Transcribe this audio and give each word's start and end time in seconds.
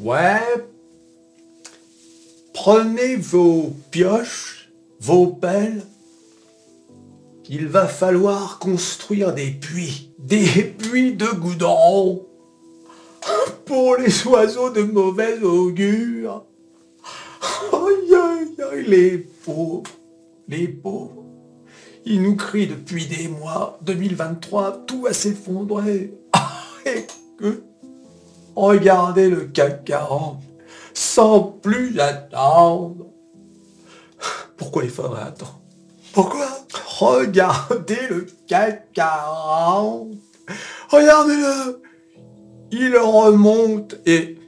Ouais. 0.00 0.40
Prenez 2.54 3.16
vos 3.16 3.74
pioches, 3.90 4.70
vos 4.98 5.26
pelles. 5.26 5.82
Il 7.50 7.66
va 7.68 7.86
falloir 7.86 8.58
construire 8.58 9.34
des 9.34 9.50
puits, 9.50 10.12
des 10.18 10.62
puits 10.62 11.14
de 11.14 11.26
goudron 11.26 12.26
pour 13.66 13.96
les 13.96 14.26
oiseaux 14.26 14.70
de 14.70 14.82
mauvaise 14.82 15.42
augure. 15.42 16.44
Aïe, 17.72 18.14
aïe, 18.14 18.56
aïe, 18.72 18.84
les 18.86 19.18
pauvres, 19.18 19.90
les 20.48 20.68
pauvres. 20.68 21.24
Ils 22.06 22.22
nous 22.22 22.36
crient 22.36 22.68
depuis 22.68 23.06
des 23.06 23.28
mois, 23.28 23.78
2023, 23.82 24.84
tout 24.86 25.02
va 25.02 25.12
s'effondrer. 25.12 26.14
regardez 28.56 29.30
le 29.30 29.46
CAC 29.46 29.84
40, 29.84 30.40
sans 30.94 31.42
plus 31.42 32.00
attendre. 32.00 33.06
Pourquoi 34.56 34.84
il 34.84 34.90
faudrait 34.90 35.22
attendre 35.22 35.60
Pourquoi? 36.12 36.46
Regardez 36.98 38.00
le 38.10 38.26
CAC 38.46 38.92
40. 38.92 40.08
Regardez-le. 40.90 41.80
Il 42.72 42.96
remonte 42.96 43.96
et 44.06 44.38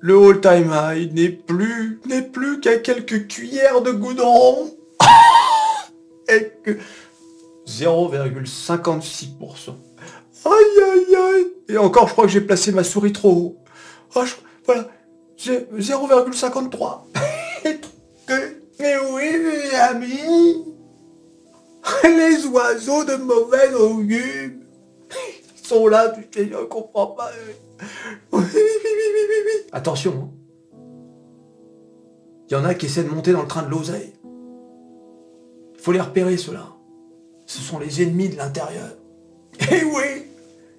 le 0.00 0.18
all-time 0.18 0.74
high 0.74 1.12
n'est 1.12 1.28
plus, 1.28 2.00
n'est 2.06 2.22
plus 2.22 2.58
qu'à 2.60 2.78
quelques 2.78 3.28
cuillères 3.28 3.82
de 3.82 3.92
goudron. 3.92 4.76
et 6.28 6.50
que 6.64 6.76
0,56%. 7.66 9.74
Aïe 10.44 10.82
aïe 10.92 11.16
aïe 11.16 11.46
Et 11.68 11.78
encore, 11.78 12.08
je 12.08 12.12
crois 12.12 12.24
que 12.26 12.30
j'ai 12.30 12.40
placé 12.40 12.72
ma 12.72 12.84
souris 12.84 13.12
trop 13.12 13.30
haut. 13.32 13.56
Oh, 14.16 14.24
je- 14.24 14.34
voilà, 14.66 14.88
j'ai 15.36 15.60
0,53. 15.78 17.00
Mais 18.80 18.96
oui, 19.12 19.30
mes 19.38 19.74
amis, 19.76 20.64
les 22.04 22.46
oiseaux 22.46 23.04
de 23.04 23.14
mauvaise 23.16 23.74
augure 23.74 24.50
sont 25.62 25.86
là, 25.86 26.08
putain, 26.08 26.48
je 26.50 26.64
comprends 26.64 27.08
pas. 27.08 27.30
Attention, 29.72 30.12
hein. 30.12 30.28
il 32.48 32.52
y 32.52 32.56
en 32.56 32.64
a 32.64 32.74
qui 32.74 32.86
essaient 32.86 33.04
de 33.04 33.08
monter 33.08 33.32
dans 33.32 33.42
le 33.42 33.48
train 33.48 33.62
de 33.62 33.70
l'oseille. 33.70 34.12
Il 35.74 35.80
faut 35.80 35.92
les 35.92 36.00
repérer, 36.00 36.36
ceux-là. 36.36 36.66
Ce 37.46 37.58
sont 37.60 37.78
les 37.78 38.02
ennemis 38.02 38.28
de 38.28 38.36
l'intérieur. 38.36 38.90
Eh 39.70 39.84
oui, 39.84 40.26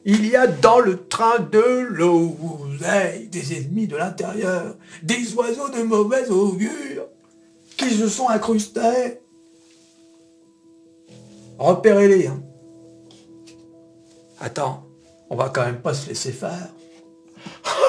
il 0.05 0.27
y 0.27 0.35
a 0.35 0.47
dans 0.47 0.79
le 0.79 1.05
train 1.07 1.39
de 1.39 1.87
l'oseille 1.89 3.27
des 3.27 3.57
ennemis 3.57 3.87
de 3.87 3.95
l'intérieur, 3.95 4.75
des 5.01 5.33
oiseaux 5.35 5.69
de 5.69 5.83
mauvaise 5.83 6.29
augure 6.29 7.05
qui 7.77 7.89
se 7.91 8.07
sont 8.07 8.29
incrustés. 8.29 9.19
Repérez-les. 11.57 12.27
hein. 12.27 12.41
Attends, 14.39 14.85
on 15.29 15.35
va 15.35 15.49
quand 15.49 15.63
même 15.65 15.81
pas 15.81 15.93
se 15.93 16.09
laisser 16.09 16.31
faire. 16.31 16.69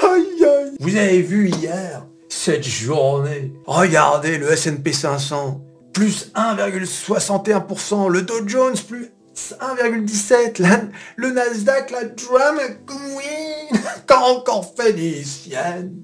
Aïe, 0.03 0.45
aïe. 0.45 0.77
Vous 0.79 0.97
avez 0.97 1.21
vu 1.23 1.49
hier, 1.51 2.07
cette 2.29 2.65
journée, 2.65 3.53
regardez 3.67 4.39
le 4.39 4.53
S&P 4.53 4.93
500, 4.93 5.61
plus 5.93 6.31
1,61%, 6.35 8.09
le 8.09 8.23
Dow 8.23 8.47
Jones, 8.47 8.77
plus 8.87 9.11
1,17%, 9.35 10.59
la- 10.61 10.81
le 11.17 11.31
Nasdaq, 11.31 11.91
la 11.91 12.05
Drama 12.05 12.63
Queen, 12.87 13.81
t'as 14.07 14.21
encore 14.21 14.73
fait 14.77 14.93
des 14.93 15.23
siennes. 15.25 16.03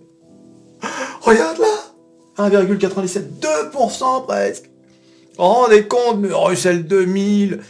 Regarde 1.21 1.59
là, 1.59 2.49
1,97, 2.51 3.23
2% 3.41 4.27
presque. 4.27 4.71
Rendez 5.39 5.87
compte, 5.87 6.19
mais 6.19 6.29
Russell 6.33 6.87
2000, 6.87 7.61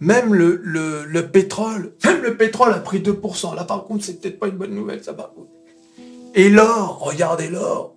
même 0.00 0.34
le, 0.34 0.60
le, 0.64 1.04
le 1.04 1.28
pétrole, 1.28 1.92
même 2.04 2.22
le 2.22 2.36
pétrole 2.36 2.72
a 2.72 2.78
pris 2.78 3.00
2%. 3.00 3.54
Là 3.54 3.64
par 3.64 3.84
contre, 3.84 4.04
c'est 4.04 4.20
peut-être 4.20 4.38
pas 4.38 4.48
une 4.48 4.56
bonne 4.56 4.74
nouvelle, 4.74 5.02
ça 5.04 5.12
par 5.12 5.32
contre. 5.32 5.50
Et 6.34 6.48
l'or, 6.48 7.00
regardez 7.00 7.48
l'or. 7.48 7.94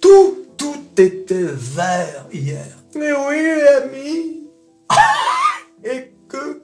Tout, 0.00 0.38
tout 0.56 0.76
était 0.98 1.46
vert 1.46 2.26
hier. 2.32 2.64
Mais 2.94 3.12
oui, 3.12 3.46
ami. 3.82 4.40
Et 5.84 6.12
que, 6.28 6.62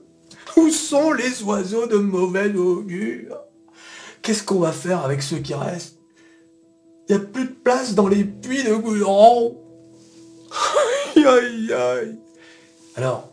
où 0.57 0.71
sont 0.71 1.13
les 1.13 1.43
oiseaux 1.43 1.87
de 1.87 1.97
mauvaise 1.97 2.57
augure? 2.57 3.37
Qu'est-ce 4.23 4.43
qu'on 4.43 4.61
va 4.61 4.73
faire 4.73 5.05
avec 5.05 5.23
ceux 5.23 5.39
qui 5.39 5.55
restent? 5.55 5.99
Il 7.09 7.17
n'y 7.17 7.23
a 7.23 7.25
plus 7.25 7.47
de 7.47 7.53
place 7.53 7.95
dans 7.95 8.09
les 8.09 8.25
puits 8.25 8.63
de 8.63 8.75
goudron. 8.75 9.59
Aïe, 11.17 11.27
aïe, 11.27 11.73
aïe. 11.73 12.19
Alors, 12.97 13.31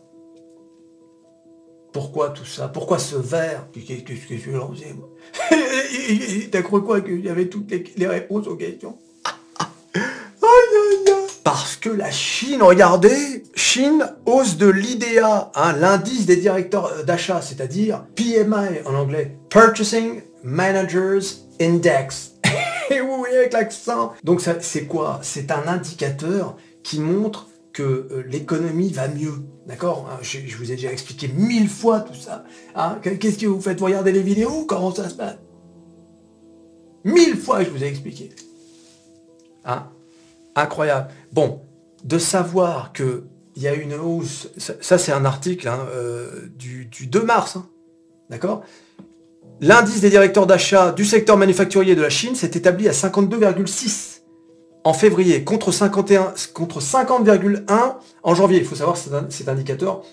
pourquoi 1.93 2.29
tout 2.29 2.45
ça? 2.45 2.67
Pourquoi 2.67 2.99
ce 2.99 3.15
verre? 3.15 3.67
Qu'est-ce 3.71 4.27
que 4.27 4.37
je 4.37 4.51
lancer, 4.51 4.93
moi? 4.93 5.09
T'as 6.51 6.61
cru 6.61 6.83
quoi 6.83 7.01
Qu'il 7.01 7.23
y 7.23 7.29
avait 7.29 7.47
toutes 7.47 7.71
les 7.71 8.07
réponses 8.07 8.47
aux 8.47 8.55
questions 8.55 8.97
Aïe, 9.23 10.01
aïe, 10.43 11.13
aïe. 11.13 11.27
Parce 11.43 11.76
la 11.91 12.11
Chine, 12.11 12.61
regardez, 12.61 13.43
Chine 13.55 14.05
hausse 14.25 14.57
de 14.57 14.67
l'IDEA, 14.67 15.51
hein, 15.55 15.73
l'indice 15.73 16.25
des 16.25 16.37
directeurs 16.37 16.87
euh, 16.87 17.03
d'achat, 17.03 17.41
c'est-à-dire 17.41 18.05
PMI 18.15 18.81
en 18.85 18.95
anglais, 18.95 19.37
Purchasing 19.49 20.21
Managers 20.43 21.19
Index. 21.59 22.33
Et 22.89 22.99
vous 22.99 23.17
voyez 23.17 23.37
avec 23.37 23.53
l'accent. 23.53 24.13
Donc 24.23 24.41
ça, 24.41 24.55
c'est 24.61 24.85
quoi? 24.85 25.19
C'est 25.23 25.51
un 25.51 25.67
indicateur 25.67 26.55
qui 26.83 26.99
montre 26.99 27.47
que 27.73 27.83
euh, 27.83 28.23
l'économie 28.27 28.91
va 28.91 29.07
mieux. 29.07 29.33
D'accord? 29.67 30.09
Hein, 30.09 30.17
je, 30.21 30.39
je 30.45 30.57
vous 30.57 30.71
ai 30.71 30.75
déjà 30.75 30.91
expliqué 30.91 31.27
mille 31.27 31.69
fois 31.69 31.99
tout 31.99 32.15
ça. 32.15 32.45
Hein, 32.75 32.97
Qu'est-ce 33.01 33.37
que 33.37 33.45
vous 33.45 33.61
faites? 33.61 33.79
Vous 33.79 33.85
regardez 33.85 34.11
les 34.11 34.23
vidéos? 34.23 34.65
Comment 34.65 34.93
ça 34.93 35.09
se 35.09 35.15
passe? 35.15 35.37
Mille 37.03 37.37
fois 37.37 37.63
je 37.63 37.69
vous 37.69 37.83
ai 37.83 37.87
expliqué. 37.87 38.31
Hein? 39.65 39.87
Incroyable. 40.55 41.09
Bon, 41.31 41.61
de 42.03 42.17
savoir 42.17 42.93
que 42.93 43.23
il 43.55 43.63
y 43.63 43.67
a 43.67 43.73
une 43.73 43.95
hausse, 43.95 44.49
ça, 44.57 44.99
c'est 44.99 45.11
un 45.11 45.25
article 45.25 45.67
hein, 45.67 45.79
euh, 45.91 46.47
du, 46.59 46.85
du 46.85 47.07
2 47.07 47.23
mars, 47.23 47.55
hein, 47.55 47.65
d'accord? 48.29 48.61
L'indice 49.59 50.01
des 50.01 50.11
directeurs 50.11 50.45
d'achat 50.45 50.91
du 50.91 51.03
secteur 51.03 51.37
manufacturier 51.37 51.95
de 51.95 52.01
la 52.03 52.11
Chine 52.11 52.35
s'est 52.35 52.51
établi 52.53 52.87
à 52.87 52.91
52,6 52.91 54.21
en 54.83 54.93
février 54.93 55.43
contre 55.43 55.71
51 55.71 56.33
contre 56.53 56.79
50,1 56.79 57.95
en 58.21 58.35
janvier. 58.35 58.59
Il 58.59 58.65
faut 58.65 58.75
savoir 58.75 58.95
cet 58.95 59.49
indicateur, 59.49 60.03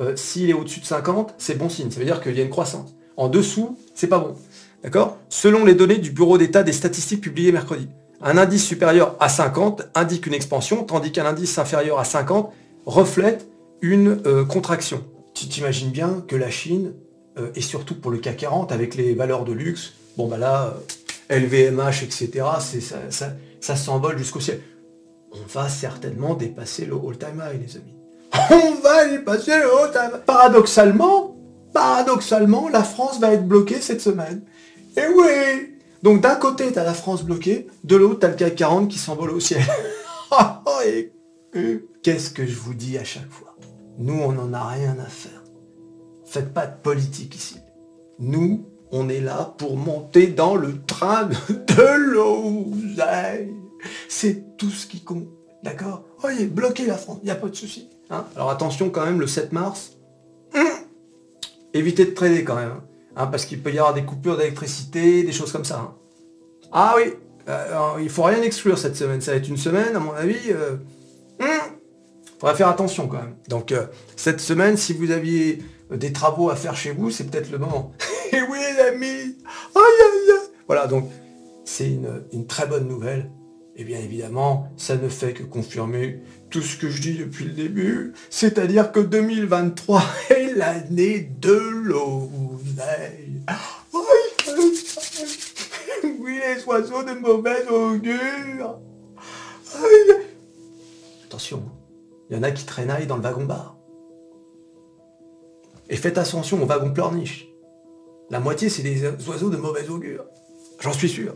euh, 0.00 0.14
s'il 0.14 0.50
est 0.50 0.52
au-dessus 0.52 0.80
de 0.80 0.84
50, 0.84 1.34
c'est 1.38 1.56
bon 1.56 1.70
signe. 1.70 1.90
Ça 1.90 1.98
veut 1.98 2.04
dire 2.04 2.20
qu'il 2.20 2.36
y 2.36 2.40
a 2.40 2.44
une 2.44 2.50
croissance. 2.50 2.94
En 3.16 3.28
dessous, 3.28 3.78
c'est 3.94 4.06
pas 4.06 4.18
bon. 4.18 4.34
D'accord? 4.82 5.16
Selon 5.30 5.64
les 5.64 5.74
données 5.74 5.98
du 5.98 6.10
Bureau 6.10 6.36
d'État 6.36 6.62
des 6.62 6.72
statistiques 6.72 7.22
publiées 7.22 7.52
mercredi. 7.52 7.88
Un 8.24 8.38
indice 8.38 8.64
supérieur 8.64 9.16
à 9.18 9.28
50 9.28 9.88
indique 9.96 10.26
une 10.26 10.34
expansion, 10.34 10.84
tandis 10.84 11.10
qu'un 11.10 11.26
indice 11.26 11.58
inférieur 11.58 11.98
à 11.98 12.04
50 12.04 12.52
reflète 12.86 13.48
une 13.80 14.22
euh, 14.26 14.44
contraction. 14.44 15.02
Tu 15.34 15.48
t'imagines 15.48 15.90
bien 15.90 16.22
que 16.28 16.36
la 16.36 16.50
Chine, 16.50 16.92
euh, 17.36 17.50
et 17.56 17.60
surtout 17.60 17.98
pour 17.98 18.12
le 18.12 18.18
CAC 18.18 18.36
40, 18.38 18.70
avec 18.70 18.94
les 18.94 19.14
valeurs 19.14 19.44
de 19.44 19.52
luxe, 19.52 19.94
bon 20.16 20.28
bah 20.28 20.38
là, 20.38 20.76
euh, 21.32 21.36
LVMH, 21.40 22.04
etc., 22.04 22.44
ça, 23.10 23.26
ça 23.60 23.76
s'envole 23.76 24.18
jusqu'au 24.18 24.40
ciel. 24.40 24.60
On 25.32 25.44
va 25.52 25.68
certainement 25.68 26.34
dépasser 26.34 26.84
le 26.84 26.94
all-time 26.94 27.42
high, 27.42 27.60
les 27.60 27.76
amis. 27.76 27.96
On 28.50 28.80
va 28.82 29.08
dépasser 29.08 29.58
le 29.58 29.64
all-time 29.64 30.10
high. 30.14 30.24
Paradoxalement, 30.26 31.36
paradoxalement, 31.72 32.68
la 32.68 32.84
France 32.84 33.18
va 33.18 33.32
être 33.32 33.48
bloquée 33.48 33.80
cette 33.80 34.00
semaine. 34.00 34.42
Et 34.96 35.08
oui 35.08 35.71
donc 36.02 36.20
d'un 36.20 36.34
côté, 36.36 36.72
t'as 36.72 36.84
la 36.84 36.94
France 36.94 37.22
bloquée, 37.22 37.66
de 37.84 37.96
l'autre, 37.96 38.20
t'as 38.20 38.28
le 38.28 38.34
CAC 38.34 38.54
40 38.56 38.88
qui 38.88 38.98
s'envole 38.98 39.30
au 39.30 39.40
ciel. 39.40 39.62
Et 40.86 41.12
Qu'est-ce 42.02 42.30
que 42.30 42.46
je 42.46 42.56
vous 42.56 42.74
dis 42.74 42.98
à 42.98 43.04
chaque 43.04 43.30
fois? 43.30 43.54
Nous, 43.98 44.14
on 44.20 44.32
n'en 44.32 44.52
a 44.54 44.64
rien 44.68 44.96
à 44.98 45.04
faire. 45.08 45.42
Faites 46.24 46.52
pas 46.52 46.66
de 46.66 46.74
politique 46.82 47.36
ici. 47.36 47.56
Nous, 48.18 48.64
on 48.90 49.08
est 49.08 49.20
là 49.20 49.54
pour 49.58 49.76
monter 49.76 50.26
dans 50.28 50.56
le 50.56 50.80
train 50.82 51.26
de 51.48 52.12
l'oseille. 52.12 53.54
C'est 54.08 54.56
tout 54.56 54.70
ce 54.70 54.86
qui 54.86 55.02
compte. 55.04 55.28
D'accord? 55.62 56.04
Voyez, 56.18 56.46
bloquez 56.46 56.86
la 56.86 56.96
France, 56.96 57.18
il 57.22 57.26
n'y 57.26 57.30
a 57.30 57.36
pas 57.36 57.48
de 57.48 57.54
souci. 57.54 57.88
hein. 58.10 58.24
Alors 58.34 58.50
attention 58.50 58.90
quand 58.90 59.04
même, 59.04 59.20
le 59.20 59.26
7 59.28 59.52
mars, 59.52 59.92
hum, 60.54 60.62
évitez 61.72 62.06
de 62.06 62.10
trader 62.10 62.42
quand 62.42 62.56
même. 62.56 62.80
Hein. 63.16 63.26
Parce 63.26 63.44
qu'il 63.44 63.62
peut 63.62 63.72
y 63.72 63.78
avoir 63.78 63.94
des 63.94 64.04
coupures 64.04 64.36
d'électricité, 64.36 65.22
des 65.22 65.32
choses 65.32 65.52
comme 65.52 65.64
ça. 65.64 65.78
hein. 65.78 65.94
Ah 66.72 66.94
oui, 66.96 67.12
euh, 67.48 67.98
il 68.00 68.08
faut 68.08 68.22
rien 68.22 68.40
exclure 68.42 68.78
cette 68.78 68.96
semaine. 68.96 69.20
Ça 69.20 69.32
va 69.32 69.36
être 69.38 69.48
une 69.48 69.56
semaine, 69.56 69.94
à 69.94 69.98
mon 69.98 70.12
avis. 70.12 70.50
Euh, 70.50 70.76
hum, 71.40 71.72
faudra 72.38 72.54
faire 72.54 72.68
attention 72.68 73.06
quand 73.06 73.18
même. 73.18 73.36
Donc 73.48 73.72
euh, 73.72 73.86
cette 74.16 74.40
semaine, 74.40 74.76
si 74.76 74.92
vous 74.94 75.10
aviez 75.10 75.62
euh, 75.92 75.96
des 75.96 76.12
travaux 76.12 76.50
à 76.50 76.56
faire 76.56 76.74
chez 76.76 76.90
vous, 76.92 77.10
c'est 77.10 77.30
peut-être 77.30 77.50
le 77.52 77.58
moment. 77.58 77.92
Et 78.32 78.40
oui 78.40 78.58
les 78.58 78.82
amis 78.82 79.06
Aïe 79.06 79.36
aïe 79.76 80.30
aïe 80.30 80.50
Voilà, 80.66 80.86
donc 80.86 81.08
c'est 81.64 81.88
une, 82.32 82.46
très 82.46 82.66
bonne 82.66 82.88
nouvelle. 82.88 83.30
Et 83.76 83.84
bien 83.84 83.98
évidemment, 84.00 84.68
ça 84.76 84.96
ne 84.96 85.08
fait 85.08 85.32
que 85.32 85.42
confirmer 85.44 86.20
tout 86.50 86.60
ce 86.60 86.76
que 86.76 86.90
je 86.90 87.00
dis 87.00 87.14
depuis 87.14 87.44
le 87.46 87.52
début, 87.52 88.12
c'est-à-dire 88.28 88.92
que 88.92 89.00
2023 89.00 90.02
est 90.30 90.54
l'année 90.54 91.30
de 91.40 91.58
Oui, 96.18 96.38
les 96.40 96.64
oiseaux 96.64 97.02
de 97.02 97.12
mauvaise 97.12 97.68
augure. 97.68 98.78
Attention, 101.24 101.62
il 102.30 102.36
y 102.36 102.38
en 102.38 102.42
a 102.42 102.50
qui 102.50 102.64
traînaillent 102.64 103.06
dans 103.06 103.16
le 103.16 103.22
wagon-bar. 103.22 103.76
Et 105.88 105.96
faites 105.96 106.18
attention 106.18 106.62
au 106.62 106.66
wagon 106.66 106.92
pleurniche. 106.92 107.48
La 108.30 108.40
moitié, 108.40 108.68
c'est 108.68 108.82
des 108.82 109.04
oiseaux 109.28 109.50
de 109.50 109.56
mauvaise 109.56 109.90
augure. 109.90 110.24
J'en 110.80 110.92
suis 110.92 111.08
sûr. 111.08 111.34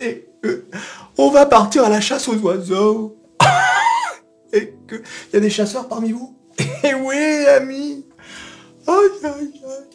Et 0.00 0.28
on 1.16 1.30
va 1.30 1.46
partir 1.46 1.84
à 1.84 1.88
la 1.88 2.00
chasse 2.00 2.28
aux 2.28 2.36
oiseaux. 2.36 3.16
Et 4.52 4.74
que 4.86 4.96
il 4.96 5.34
y 5.34 5.36
a 5.36 5.40
des 5.40 5.50
chasseurs 5.50 5.88
parmi 5.88 6.12
vous 6.12 6.36
Eh 6.84 6.94
oui, 6.94 7.46
ami. 7.48 7.87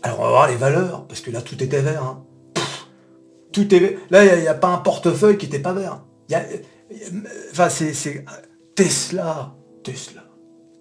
Alors 0.02 0.20
on 0.20 0.24
va 0.24 0.30
voir 0.30 0.48
les 0.50 0.56
valeurs, 0.56 1.06
parce 1.08 1.22
que 1.22 1.32
là 1.32 1.42
tout 1.42 1.62
était 1.64 1.82
vert. 1.82 2.04
Hein. 2.04 2.24
tout 3.52 3.74
est 3.74 3.98
Là, 4.10 4.26
il 4.26 4.42
n'y 4.42 4.48
a, 4.48 4.54
pas 4.54 4.70
un 4.70 4.78
portefeuille 4.78 5.38
qui 5.38 5.46
n'était 5.46 5.60
pas 5.60 5.74
vert. 5.74 6.04
Y 6.30 6.36
a, 6.36 6.44
enfin, 7.52 7.70
c'est 7.70 8.26
Tesla. 8.76 9.54
Tesla. 9.84 10.22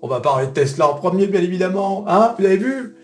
On 0.00 0.08
va 0.08 0.20
parler 0.20 0.48
de 0.48 0.52
Tesla 0.52 0.88
en 0.88 0.94
premier, 0.94 1.26
bien 1.26 1.40
évidemment. 1.40 2.04
Hein 2.08 2.34
Vous 2.38 2.44
avez 2.44 2.56
vu? 2.56 2.96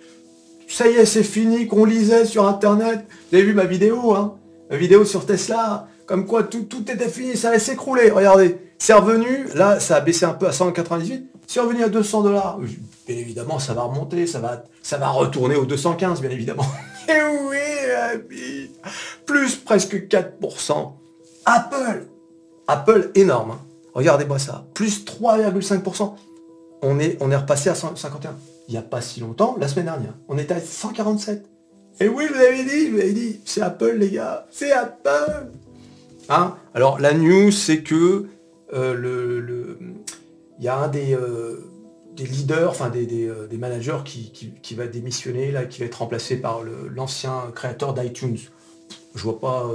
Ça 0.69 0.89
y 0.89 0.95
est, 0.95 1.07
c'est 1.07 1.23
fini 1.23 1.67
qu'on 1.67 1.85
lisait 1.85 2.25
sur 2.25 2.47
Internet. 2.47 3.07
Vous 3.31 3.37
avez 3.37 3.47
vu 3.47 3.55
ma 3.55 3.65
vidéo, 3.65 4.15
hein? 4.15 4.37
Ma 4.71 4.77
vidéo 4.77 5.05
sur 5.05 5.25
Tesla. 5.25 5.89
Comme 6.07 6.27
quoi 6.27 6.43
tout, 6.43 6.65
tout 6.65 6.91
était 6.91 7.09
fini, 7.09 7.37
ça 7.37 7.51
allait 7.51 7.59
s'écrouler. 7.59 8.11
Regardez. 8.11 8.59
C'est 8.79 8.93
revenu, 8.93 9.47
là, 9.55 9.81
ça 9.81 9.97
a 9.97 10.01
baissé 10.01 10.25
un 10.25 10.35
peu 10.35 10.47
à 10.47 10.53
198. 10.53 11.31
C'est 11.49 11.59
revenu 11.59 11.83
à 11.83 11.89
200 11.89 12.23
dollars. 12.23 12.59
Bien 12.59 13.17
évidemment, 13.17 13.59
ça 13.59 13.75
va 13.75 13.83
remonter, 13.83 14.29
ça 14.29 14.39
va, 14.39 14.63
ça 14.83 14.99
va 14.99 15.09
retourner 15.09 15.57
aux 15.57 15.65
215, 15.65 16.21
bien 16.21 16.31
évidemment. 16.31 16.67
Et 17.09 17.13
eh 17.15 18.19
oui, 18.29 18.71
Plus 19.27 19.57
presque 19.57 20.07
4%. 20.09 20.93
Apple 21.47 22.07
Apple, 22.69 23.11
énorme. 23.15 23.53
Hein. 23.53 23.61
Regardez-moi 23.95 24.39
ça. 24.39 24.67
Plus 24.75 25.05
3,5% 25.05 26.15
on 26.83 27.01
est, 27.01 27.17
on 27.21 27.31
est 27.31 27.37
repassé 27.37 27.71
à 27.71 27.75
151. 27.75 28.37
Il 28.69 28.73
n'y 28.73 28.79
a 28.79 28.83
pas 28.83 29.01
si 29.01 29.21
longtemps, 29.21 29.57
la 29.59 29.67
semaine 29.67 29.87
dernière, 29.87 30.15
on 30.29 30.39
était 30.39 30.55
à 30.55 30.61
147. 30.61 31.47
Et 32.01 32.09
oui, 32.09 32.27
vous 32.29 32.39
avez 32.39 32.65
dit, 32.65 32.91
vous 32.91 32.99
avez 32.99 33.13
dit, 33.13 33.41
c'est 33.45 33.63
Apple 33.63 33.97
les 33.97 34.11
gars, 34.11 34.47
c'est 34.51 34.71
Apple. 34.71 35.51
Hein? 36.29 36.55
Alors 36.75 37.01
la 37.01 37.15
news, 37.15 37.51
c'est 37.51 37.83
que 37.83 38.27
euh, 38.75 38.95
le, 38.95 39.79
il 40.59 40.65
y 40.65 40.69
a 40.69 40.77
un 40.77 40.89
des, 40.89 41.15
euh, 41.15 41.71
leaders, 42.19 42.71
enfin 42.71 42.91
des, 42.91 43.27
euh, 43.27 43.49
managers 43.53 43.99
qui, 44.05 44.75
va 44.75 44.87
démissionner, 44.87 45.53
là, 45.53 45.65
qui 45.65 45.81
va 45.81 45.87
être 45.87 45.97
remplacé 45.97 46.37
par 46.37 46.63
l'ancien 46.63 47.51
créateur 47.55 47.95
d'iTunes. 47.95 48.39
Je 49.15 49.23
vois 49.23 49.39
pas 49.39 49.71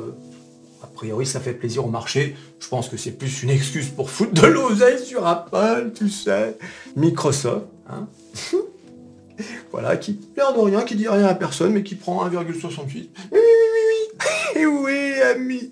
a 0.83 0.87
priori, 0.87 1.25
ça 1.25 1.39
fait 1.39 1.53
plaisir 1.53 1.85
au 1.85 1.89
marché. 1.89 2.35
Je 2.59 2.67
pense 2.67 2.89
que 2.89 2.97
c'est 2.97 3.11
plus 3.11 3.43
une 3.43 3.49
excuse 3.49 3.87
pour 3.87 4.09
foutre 4.09 4.33
de 4.33 4.47
l'oseille 4.47 4.99
sur 4.99 5.25
Apple, 5.25 5.91
tu 5.95 6.09
sais. 6.09 6.57
Microsoft, 6.97 7.65
hein. 7.89 8.07
voilà, 9.71 9.95
qui 9.95 10.13
perd 10.13 10.55
de 10.55 10.61
rien, 10.61 10.81
qui 10.81 10.95
dit 10.95 11.07
rien 11.07 11.25
à 11.25 11.35
personne, 11.35 11.71
mais 11.71 11.83
qui 11.83 11.95
prend 11.95 12.27
1,68. 12.27 12.85
Oui, 12.85 13.07
oui, 13.31 13.39
oui, 13.39 14.15
oui. 14.55 14.65
oui, 14.83 15.21
ami. 15.21 15.71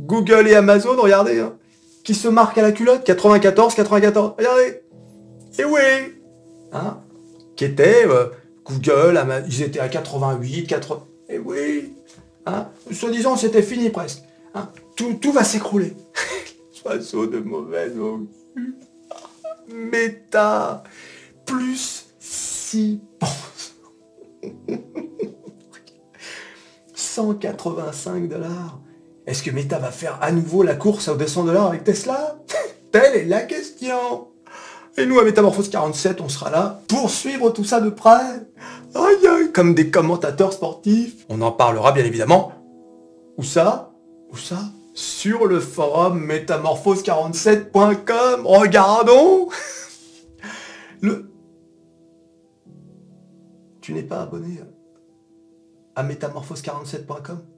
Google 0.00 0.48
et 0.48 0.54
Amazon, 0.54 0.96
regardez, 0.96 1.40
hein. 1.40 1.54
Qui 2.06 2.14
se 2.14 2.28
marquent 2.28 2.56
à 2.58 2.62
la 2.62 2.70
culotte, 2.70 3.02
94, 3.02 3.74
94. 3.74 4.34
Regardez. 4.38 4.80
Et 5.58 5.64
oui. 5.64 6.14
Hein, 6.72 7.00
qui 7.56 7.64
était 7.64 8.06
euh, 8.06 8.28
Google, 8.64 9.20
ils 9.48 9.62
étaient 9.62 9.80
à 9.80 9.88
88, 9.88 10.68
80. 10.68 11.04
Et 11.28 11.38
oui. 11.38 11.94
Hein, 12.46 12.68
Soi-disant, 12.92 13.36
c'était 13.36 13.60
fini 13.60 13.90
presque. 13.90 14.22
Hein, 14.54 14.70
tout, 14.94 15.32
va 15.32 15.42
s'écrouler. 15.42 15.94
Oiseau 16.84 17.26
de 17.26 17.40
mauvaise. 17.40 17.94
Méta. 19.68 20.84
Plus 21.44 22.06
6 22.20 23.00
185 26.94 28.28
dollars. 28.28 28.78
Est-ce 29.26 29.42
que 29.42 29.50
Meta 29.50 29.78
va 29.80 29.90
faire 29.90 30.18
à 30.22 30.30
nouveau 30.30 30.62
la 30.62 30.76
course 30.76 31.08
aux 31.08 31.16
200 31.16 31.44
dollars 31.44 31.66
avec 31.66 31.82
Tesla? 31.82 32.38
Telle 32.92 33.16
est 33.16 33.24
la 33.24 33.42
question. 33.42 34.28
Et 34.96 35.04
nous, 35.04 35.18
à 35.18 35.24
Métamorphose 35.24 35.68
47, 35.68 36.20
on 36.20 36.28
sera 36.28 36.48
là 36.50 36.80
pour 36.88 37.10
suivre 37.10 37.50
tout 37.50 37.64
ça 37.64 37.80
de 37.80 37.90
près. 37.90 38.46
Aïe, 38.94 39.26
aïe, 39.26 39.50
comme 39.52 39.74
des 39.74 39.90
commentateurs 39.90 40.52
sportifs. 40.52 41.26
On 41.28 41.42
en 41.42 41.50
parlera 41.50 41.90
bien 41.90 42.04
évidemment. 42.04 42.52
Où 43.36 43.42
ça? 43.42 43.90
Où 44.30 44.36
ça? 44.36 44.60
Sur 44.94 45.46
le 45.46 45.58
forum 45.60 46.24
métamorphose47.com. 46.26 48.46
Regardons 48.46 49.48
Le... 51.02 51.32
Tu 53.82 53.92
n'es 53.92 54.04
pas 54.04 54.22
abonné 54.22 54.60
à 55.96 56.04
métamorphose47.com 56.04 57.55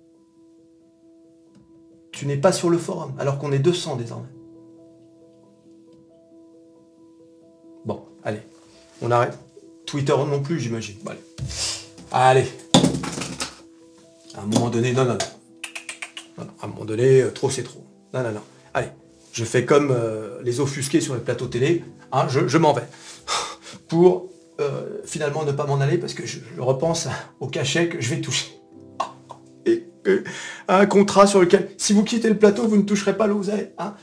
Tu 2.19 2.27
n'es 2.27 2.37
pas 2.37 2.51
sur 2.51 2.69
le 2.69 2.79
forum, 2.79 3.13
alors 3.21 3.39
qu'on 3.39 3.53
est 3.53 3.61
200 3.61 3.95
désormais. 3.95 4.27
Bon, 7.85 8.07
allez, 8.25 8.41
on 9.01 9.13
arrête. 9.13 9.39
Twitter 9.87 10.17
non 10.29 10.43
plus, 10.43 10.59
j'imagine. 10.59 10.97
allez. 12.11 12.41
allez. 12.41 12.49
À 14.37 14.41
un 14.41 14.47
moment 14.47 14.69
donné, 14.69 14.93
non, 14.93 15.05
non, 15.05 15.17
non 16.39 16.47
à 16.61 16.65
un 16.65 16.67
moment 16.67 16.85
donné, 16.85 17.23
euh, 17.23 17.31
trop 17.31 17.51
c'est 17.51 17.63
trop. 17.63 17.87
Non, 18.13 18.25
non, 18.25 18.33
non. 18.33 18.43
Allez, 18.75 18.89
je 19.31 19.45
fais 19.45 19.65
comme 19.65 19.93
euh, 19.93 20.43
les 20.43 20.59
offusqués 20.59 21.01
sur 21.01 21.15
les 21.15 21.21
plateaux 21.21 21.47
télé. 21.47 21.85
Hein, 22.11 22.27
je, 22.29 22.59
m'en 22.59 22.73
vais. 22.73 22.89
Pour 23.87 24.29
euh, 24.59 25.03
finalement 25.05 25.45
ne 25.45 25.53
pas 25.53 25.67
m'en 25.67 25.81
aller 25.81 25.99
parce 25.99 26.15
que 26.15 26.27
je, 26.27 26.41
repense 26.59 27.07
au 27.39 27.47
cachet 27.47 27.89
que 27.89 28.01
je 28.01 28.13
vais 28.13 28.21
toucher. 28.21 28.58
Et 30.07 30.19
un 30.69 30.87
contrat 30.87 31.27
sur 31.27 31.41
lequel, 31.41 31.71
si 31.77 31.93
vous 31.93 32.05
quittez 32.05 32.29
le 32.29 32.39
plateau, 32.39 32.67
vous 32.69 32.77
ne 32.77 32.83
toucherez 32.83 33.17
pas 33.17 33.27
l'oseille. 33.27 33.71
Hein, 33.79 33.95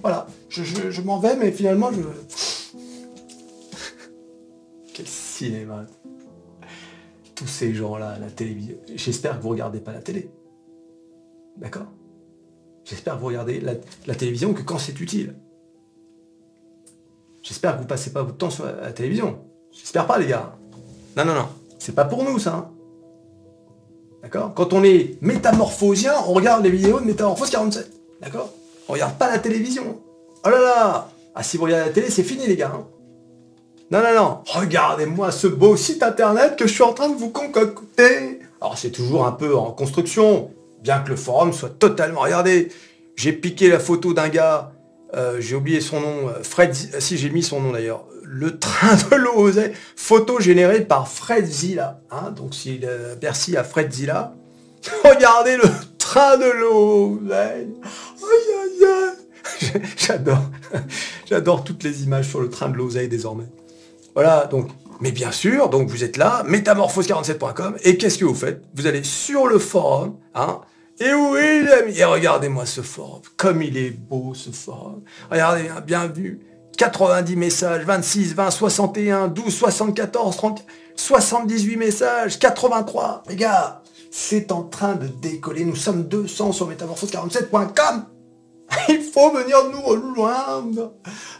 voilà. 0.00 0.26
Je, 0.48 0.62
je 0.62 1.02
m'en 1.02 1.18
vais, 1.18 1.36
mais 1.36 1.52
finalement, 1.52 1.90
je... 1.92 2.00
Quel 4.94 5.06
cinéma 5.06 5.86
tous 7.42 7.48
ces 7.48 7.74
gens-là 7.74 8.18
la 8.20 8.30
télévision. 8.30 8.76
J'espère 8.94 9.36
que 9.36 9.42
vous 9.42 9.48
ne 9.48 9.54
regardez 9.54 9.80
pas 9.80 9.92
la 9.92 10.00
télé. 10.00 10.30
D'accord? 11.56 11.86
J'espère 12.84 13.14
que 13.14 13.20
vous 13.20 13.26
regardez 13.26 13.60
la, 13.60 14.14
télévision 14.14 14.54
que 14.54 14.62
quand 14.62 14.78
c'est 14.78 15.00
utile. 15.00 15.34
J'espère 17.42 17.76
que 17.76 17.82
vous 17.82 17.86
passez 17.86 18.12
pas 18.12 18.22
votre 18.22 18.36
temps 18.36 18.50
sur 18.50 18.64
la, 18.64 18.92
télévision. 18.92 19.44
J'espère 19.72 20.06
pas 20.06 20.18
les 20.18 20.26
gars. 20.26 20.56
Non, 21.16 21.24
non, 21.24 21.34
non. 21.34 21.48
C'est 21.78 21.94
pas 21.94 22.04
pour 22.04 22.22
nous 22.24 22.38
ça. 22.38 22.54
Hein. 22.54 22.70
D'accord? 24.22 24.52
Quand 24.54 24.72
on 24.72 24.84
est 24.84 25.16
métamorphosien, 25.20 26.14
on 26.28 26.32
regarde 26.32 26.62
les 26.62 26.70
vidéos 26.70 27.00
de 27.00 27.04
Métamorphose 27.04 27.50
47. 27.50 27.90
D'accord? 28.20 28.52
On 28.88 28.92
regarde 28.92 29.14
pas 29.18 29.30
la 29.30 29.38
télévision. 29.38 30.00
Oh 30.44 30.48
là 30.48 30.60
là 30.60 31.08
Ah 31.34 31.42
si 31.42 31.56
vous 31.56 31.64
regardez 31.64 31.86
la 31.86 31.92
télé, 31.92 32.10
c'est 32.10 32.22
fini 32.22 32.46
les 32.46 32.56
gars. 32.56 32.72
Hein. 32.74 32.84
Non, 33.90 34.00
non, 34.00 34.14
non. 34.14 34.38
Regardez-moi 34.46 35.30
ce 35.32 35.48
beau 35.48 35.76
site 35.76 36.02
internet 36.02 36.56
que 36.56 36.66
je 36.66 36.72
suis 36.72 36.82
en 36.82 36.92
train 36.92 37.08
de 37.08 37.16
vous 37.16 37.30
concocter. 37.30 38.38
Alors 38.60 38.78
c'est 38.78 38.90
toujours 38.90 39.26
un 39.26 39.32
peu 39.32 39.56
en 39.56 39.72
construction, 39.72 40.50
bien 40.82 41.00
que 41.00 41.10
le 41.10 41.16
forum 41.16 41.52
soit 41.52 41.78
totalement... 41.78 42.20
Regardez, 42.20 42.68
j'ai 43.16 43.32
piqué 43.32 43.68
la 43.68 43.80
photo 43.80 44.14
d'un 44.14 44.28
gars, 44.28 44.72
euh, 45.14 45.40
j'ai 45.40 45.56
oublié 45.56 45.80
son 45.80 46.00
nom, 46.00 46.28
euh, 46.28 46.42
Fred... 46.42 46.72
Si 46.74 47.18
j'ai 47.18 47.28
mis 47.28 47.42
son 47.42 47.60
nom 47.60 47.72
d'ailleurs. 47.72 48.04
Le 48.34 48.58
train 48.58 48.96
de 49.10 49.16
l'Osée, 49.16 49.72
photo 49.94 50.40
générée 50.40 50.80
par 50.80 51.06
Fred 51.06 51.44
Zilla. 51.44 52.00
Hein, 52.10 52.30
donc 52.30 52.54
si 52.54 52.80
merci 53.20 53.58
à 53.58 53.62
Fred 53.62 53.92
Zilla. 53.92 54.32
Regardez 55.04 55.58
le 55.58 55.68
train 55.98 56.38
de 56.38 56.50
l'Osée. 56.50 57.68
J'adore. 59.98 60.50
J'adore 61.28 61.62
toutes 61.62 61.84
les 61.84 62.04
images 62.04 62.26
sur 62.30 62.40
le 62.40 62.48
train 62.48 62.70
de 62.70 62.76
l'oseille 62.78 63.08
désormais. 63.08 63.48
Voilà, 64.14 64.46
donc, 64.46 64.70
mais 65.02 65.12
bien 65.12 65.30
sûr, 65.30 65.68
donc 65.68 65.90
vous 65.90 66.02
êtes 66.02 66.16
là, 66.16 66.42
métamorphose47.com, 66.48 67.76
et 67.82 67.98
qu'est-ce 67.98 68.16
que 68.16 68.24
vous 68.24 68.34
faites? 68.34 68.62
Vous 68.74 68.86
allez 68.86 69.04
sur 69.04 69.46
le 69.46 69.58
forum, 69.58 70.16
hein, 70.34 70.62
et 71.00 71.12
oui, 71.12 71.66
et 71.96 72.04
regardez-moi 72.04 72.64
ce 72.64 72.80
forum, 72.80 73.20
comme 73.36 73.60
il 73.60 73.76
est 73.76 73.90
beau 73.90 74.32
ce 74.34 74.50
forum. 74.50 75.02
Regardez, 75.30 75.68
hein, 75.68 75.82
bienvenue, 75.84 76.40
90 76.76 77.36
messages, 77.36 77.84
26, 77.84 78.34
20, 78.34 78.50
61, 78.50 79.28
12, 79.28 79.54
74, 79.54 80.36
30, 80.36 80.64
78 80.96 81.76
messages, 81.76 82.38
83. 82.38 83.22
Les 83.28 83.36
gars, 83.36 83.82
C'est 84.10 84.52
en 84.52 84.62
train 84.64 84.94
de 84.94 85.06
décoller. 85.06 85.64
Nous 85.64 85.76
sommes 85.76 86.04
200 86.04 86.52
sur 86.52 86.70
métamorphose47.com. 86.70 88.04
Il 88.88 89.02
faut 89.02 89.30
venir 89.30 89.56
nous 89.70 89.80
rejoindre. 89.80 90.94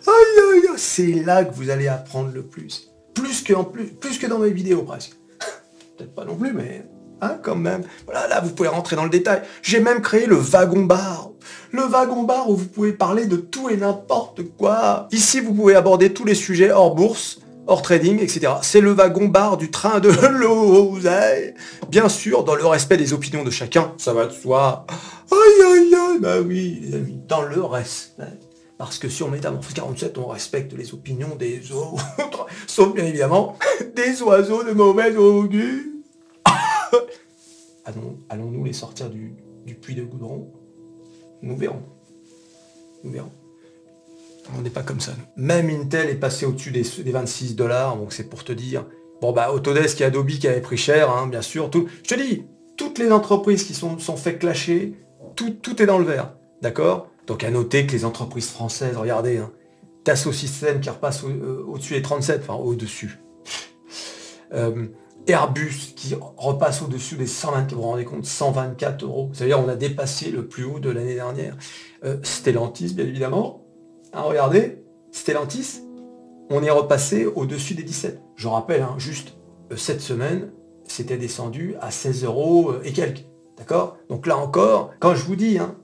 Aïe, 0.07 0.69
C'est 0.77 1.23
là 1.25 1.45
que 1.45 1.55
vous 1.55 1.71
allez 1.71 1.89
apprendre 1.89 2.31
le 2.33 2.43
plus. 2.43 2.89
Plus 3.15 3.43
que, 3.43 3.53
en 3.53 3.65
plus, 3.65 3.89
plus 3.89 4.19
que 4.19 4.27
dans 4.27 4.39
mes 4.39 4.51
vidéos 4.51 4.83
presque. 4.83 5.12
Peut-être 5.99 6.15
pas 6.15 6.25
non 6.25 6.37
plus, 6.37 6.53
mais 6.53 6.87
hein, 7.21 7.39
quand 7.43 7.57
même. 7.57 7.83
Voilà, 8.07 8.27
là, 8.29 8.41
vous 8.41 8.51
pouvez 8.51 8.69
rentrer 8.69 8.97
dans 8.97 9.05
le 9.05 9.11
détail. 9.11 9.43
J'ai 9.62 9.81
même 9.81 10.01
créé 10.01 10.27
le 10.27 10.37
wagon 10.37 10.85
bar. 10.85 11.32
Le 11.73 11.83
wagon 11.85 12.25
bar 12.25 12.50
où 12.50 12.57
vous 12.57 12.67
pouvez 12.67 12.93
parler 12.93 13.25
de 13.25 13.37
tout 13.37 13.71
et 13.71 13.79
n'importe 13.79 14.43
quoi. 14.59 15.09
Ici, 15.11 15.41
vous 15.41 15.55
pouvez 15.55 15.75
aborder 15.75 16.12
tous 16.12 16.26
les 16.26 16.35
sujets 16.35 16.71
hors 16.71 16.95
bourse, 16.95 17.41
hors 17.67 17.81
trading, 17.81 18.21
etc. 18.21 18.52
C'est 18.61 18.83
le 18.83 18.93
wagon 18.93 19.29
bar 19.29 19.57
du 19.57 19.71
train 19.71 19.99
de 19.99 20.11
l'oseille. 20.38 21.55
Bien 21.88 22.11
sûr, 22.11 22.45
dans 22.45 22.57
le 22.57 22.67
respect 22.67 22.99
des 22.99 23.14
opinions 23.14 23.43
de 23.43 23.50
chacun, 23.50 23.95
ça 23.97 24.12
va 24.12 24.26
de 24.26 24.33
soi. 24.33 24.85
Aïe, 25.31 25.62
aïe, 25.64 25.95
aïe, 25.95 26.19
bah 26.21 26.41
oui, 26.45 26.93
dans 27.26 27.41
le 27.41 27.62
respect. 27.62 28.38
Parce 28.76 28.99
que 28.99 29.09
sur 29.09 29.31
Métamorphose 29.31 29.73
47, 29.73 30.19
on 30.19 30.26
respecte 30.26 30.75
les 30.75 30.93
opinions 30.93 31.37
des 31.37 31.73
autres, 31.73 32.47
sauf 32.67 32.93
bien 32.93 33.07
évidemment 33.07 33.57
des 33.97 34.21
oiseaux 34.23 34.62
de 34.62 34.73
mauvais 34.73 35.17
augure. 35.17 35.85
Allons-nous 38.29 38.64
les 38.64 38.75
sortir 38.75 39.09
du, 39.09 39.35
puits 39.81 39.95
de 39.95 40.02
goudron? 40.02 40.52
Nous 41.42 41.56
verrons. 41.56 41.82
Nous 43.04 43.11
verrons. 43.11 43.32
On 44.56 44.62
n'est 44.62 44.70
pas 44.70 44.82
comme 44.82 45.00
ça. 45.00 45.12
Même 45.37 45.70
Intel 45.70 46.11
est 46.11 46.16
passé 46.16 46.46
au-dessus 46.46 46.70
des, 46.70 46.82
26 46.82 47.54
dollars, 47.54 47.96
donc 47.96 48.12
c'est 48.12 48.28
pour 48.28 48.44
te 48.44 48.52
dire. 48.52 48.87
Bon 49.20 49.32
bah 49.32 49.52
Autodesk 49.52 50.00
et 50.00 50.04
Adobe 50.04 50.28
qui 50.28 50.49
avaient 50.49 50.61
pris 50.61 50.76
cher, 50.76 51.11
hein, 51.11 51.26
bien 51.28 51.42
sûr. 51.42 51.70
Tout, 51.70 51.88
je 52.02 52.14
te 52.14 52.20
dis, 52.20 52.44
toutes 52.76 52.99
les 52.99 53.12
entreprises 53.12 53.64
qui 53.64 53.75
sont, 53.75 53.99
sont 53.99 54.16
fait 54.16 54.37
clasher, 54.37 54.94
tout, 55.37 55.50
tout 55.50 55.80
est 55.80 55.87
dans 55.87 55.99
le 55.99 56.04
vert. 56.04 56.34
D'accord? 56.61 57.08
Donc 57.26 57.44
à 57.44 57.50
noter 57.50 57.87
que 57.87 57.92
les 57.92 58.04
entreprises 58.04 58.50
françaises, 58.50 58.96
regardez, 58.96 59.38
hein, 59.38 59.50
Dassault 60.04 60.32
Systèmes 60.32 60.80
qui 60.80 60.90
repasse 60.90 61.22
euh, 61.25 61.64
au-dessus 61.66 61.94
des 61.94 62.02
37, 62.02 62.40
enfin 62.42 62.54
au-dessus. 62.54 63.18
Euh, 64.52 64.87
Airbus 65.26 65.93
qui 65.95 66.14
repasse 66.37 66.83
au-dessus 66.83 67.17
des 67.17 67.26
120, 67.26 67.71
vous 67.73 67.76
vous 67.76 67.83
rendez 67.83 68.05
compte, 68.05 68.25
124 68.25 69.05
euros. 69.05 69.31
C'est-à-dire 69.33 69.61
on 69.61 69.69
a 69.69 69.76
dépassé 69.76 70.31
le 70.31 70.47
plus 70.47 70.64
haut 70.64 70.81
de 70.81 70.91
l'année 70.91 71.14
dernière. 71.14 71.57
Euh, 72.05 72.19
Stellantis, 72.23 72.95
bien 72.95 73.07
évidemment. 73.07 73.64
Hein, 74.12 74.23
regardez, 74.23 74.85
Stellantis, 75.12 75.83
on 76.50 76.62
est 76.62 76.71
repassé 76.71 77.26
au-dessus 77.26 77.75
des 77.75 77.85
17. 77.85 78.21
Je 78.37 78.49
rappelle, 78.49 78.83
hein, 78.83 78.95
juste 78.99 79.37
euh, 79.71 79.76
cette 79.76 80.00
semaine, 80.00 80.50
c'était 80.85 81.17
descendu 81.17 81.76
à 81.81 81.91
16 81.91 82.25
euros 82.25 82.73
euh, 82.73 82.83
et 82.85 82.93
quelques. 82.93 83.25
D'accord? 83.57 83.99
Donc 84.09 84.26
là 84.26 84.37
encore, 84.37 84.91
quand 84.99 85.14
je 85.14 85.25
vous 85.25 85.37
dis, 85.37 85.59
hein, 85.59 85.76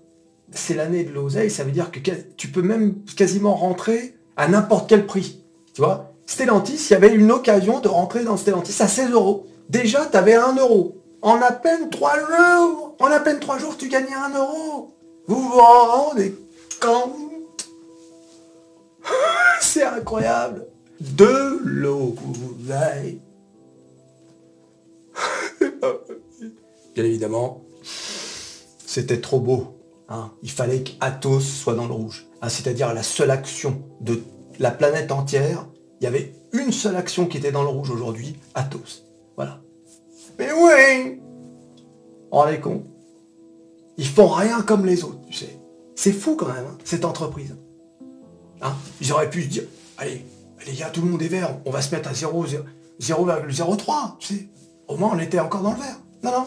c'est 0.50 0.74
l'année 0.74 1.04
de 1.04 1.12
l'oseille, 1.12 1.50
ça 1.50 1.62
veut 1.62 1.70
dire 1.70 1.90
que 1.90 2.00
tu 2.36 2.48
peux 2.48 2.62
même 2.62 3.04
quasiment 3.16 3.54
rentrer 3.54 4.16
à 4.36 4.48
n'importe 4.48 4.88
quel 4.88 5.06
prix. 5.06 5.44
Tu 5.74 5.82
vois? 5.82 6.07
Stellantis, 6.28 6.88
il 6.90 6.92
y 6.92 6.94
avait 6.94 7.14
une 7.14 7.32
occasion 7.32 7.80
de 7.80 7.88
rentrer 7.88 8.22
dans 8.22 8.36
Stellantis 8.36 8.82
à 8.82 8.86
16 8.86 9.12
euros. 9.12 9.46
Déjà, 9.70 10.04
tu 10.04 10.16
avais 10.16 10.34
1 10.34 10.56
euro. 10.56 11.02
En 11.22 11.40
à 11.40 11.52
peine 11.52 11.88
3 11.88 12.18
jours, 12.18 12.94
en 13.00 13.06
à 13.06 13.18
peine 13.18 13.40
3 13.40 13.58
jours, 13.58 13.78
tu 13.78 13.88
gagnais 13.88 14.14
1 14.14 14.36
euro. 14.38 14.94
Vous 15.26 15.40
vous 15.40 15.58
rendez 15.58 16.36
compte? 16.80 17.70
C'est 19.62 19.82
incroyable. 19.82 20.66
De 21.00 21.60
l'eau, 21.64 22.14
vous. 22.22 22.56
Bien 26.94 27.04
évidemment, 27.04 27.62
c'était 28.86 29.22
trop 29.22 29.40
beau. 29.40 29.78
Hein. 30.10 30.30
Il 30.42 30.50
fallait 30.50 30.82
qu'Athos 30.82 31.40
soit 31.40 31.74
dans 31.74 31.86
le 31.86 31.94
rouge. 31.94 32.26
Hein, 32.42 32.50
c'est-à-dire 32.50 32.92
la 32.92 33.02
seule 33.02 33.30
action 33.30 33.82
de 34.02 34.22
la 34.58 34.70
planète 34.70 35.10
entière 35.10 35.66
il 36.00 36.04
y 36.04 36.06
avait 36.06 36.32
une 36.52 36.72
seule 36.72 36.96
action 36.96 37.26
qui 37.26 37.38
était 37.38 37.52
dans 37.52 37.62
le 37.62 37.68
rouge 37.68 37.90
aujourd'hui, 37.90 38.36
Athos. 38.54 39.04
Voilà. 39.36 39.60
Mais 40.38 40.50
oui 40.52 41.20
On 42.30 42.46
est 42.46 42.60
con. 42.60 42.84
Ils 43.96 44.06
font 44.06 44.28
rien 44.28 44.62
comme 44.62 44.86
les 44.86 45.02
autres, 45.02 45.20
tu 45.26 45.34
sais. 45.34 45.58
C'est 45.96 46.12
fou 46.12 46.36
quand 46.36 46.46
même, 46.46 46.64
hein, 46.64 46.78
cette 46.84 47.04
entreprise. 47.04 47.56
Hein 48.62 48.74
Ils 49.00 49.12
auraient 49.12 49.30
pu 49.30 49.42
se 49.42 49.48
dire, 49.48 49.64
allez, 49.96 50.24
les 50.66 50.74
gars, 50.74 50.90
tout 50.90 51.02
le 51.02 51.08
monde 51.08 51.22
est 51.22 51.28
vert, 51.28 51.58
on 51.64 51.70
va 51.70 51.82
se 51.82 51.94
mettre 51.94 52.08
à 52.08 52.12
0,03, 52.12 54.18
tu 54.18 54.34
sais. 54.34 54.48
Au 54.86 54.96
moins, 54.96 55.10
on 55.14 55.18
était 55.18 55.40
encore 55.40 55.62
dans 55.62 55.72
le 55.72 55.78
vert. 55.78 56.00
Non, 56.22 56.30
non. 56.30 56.46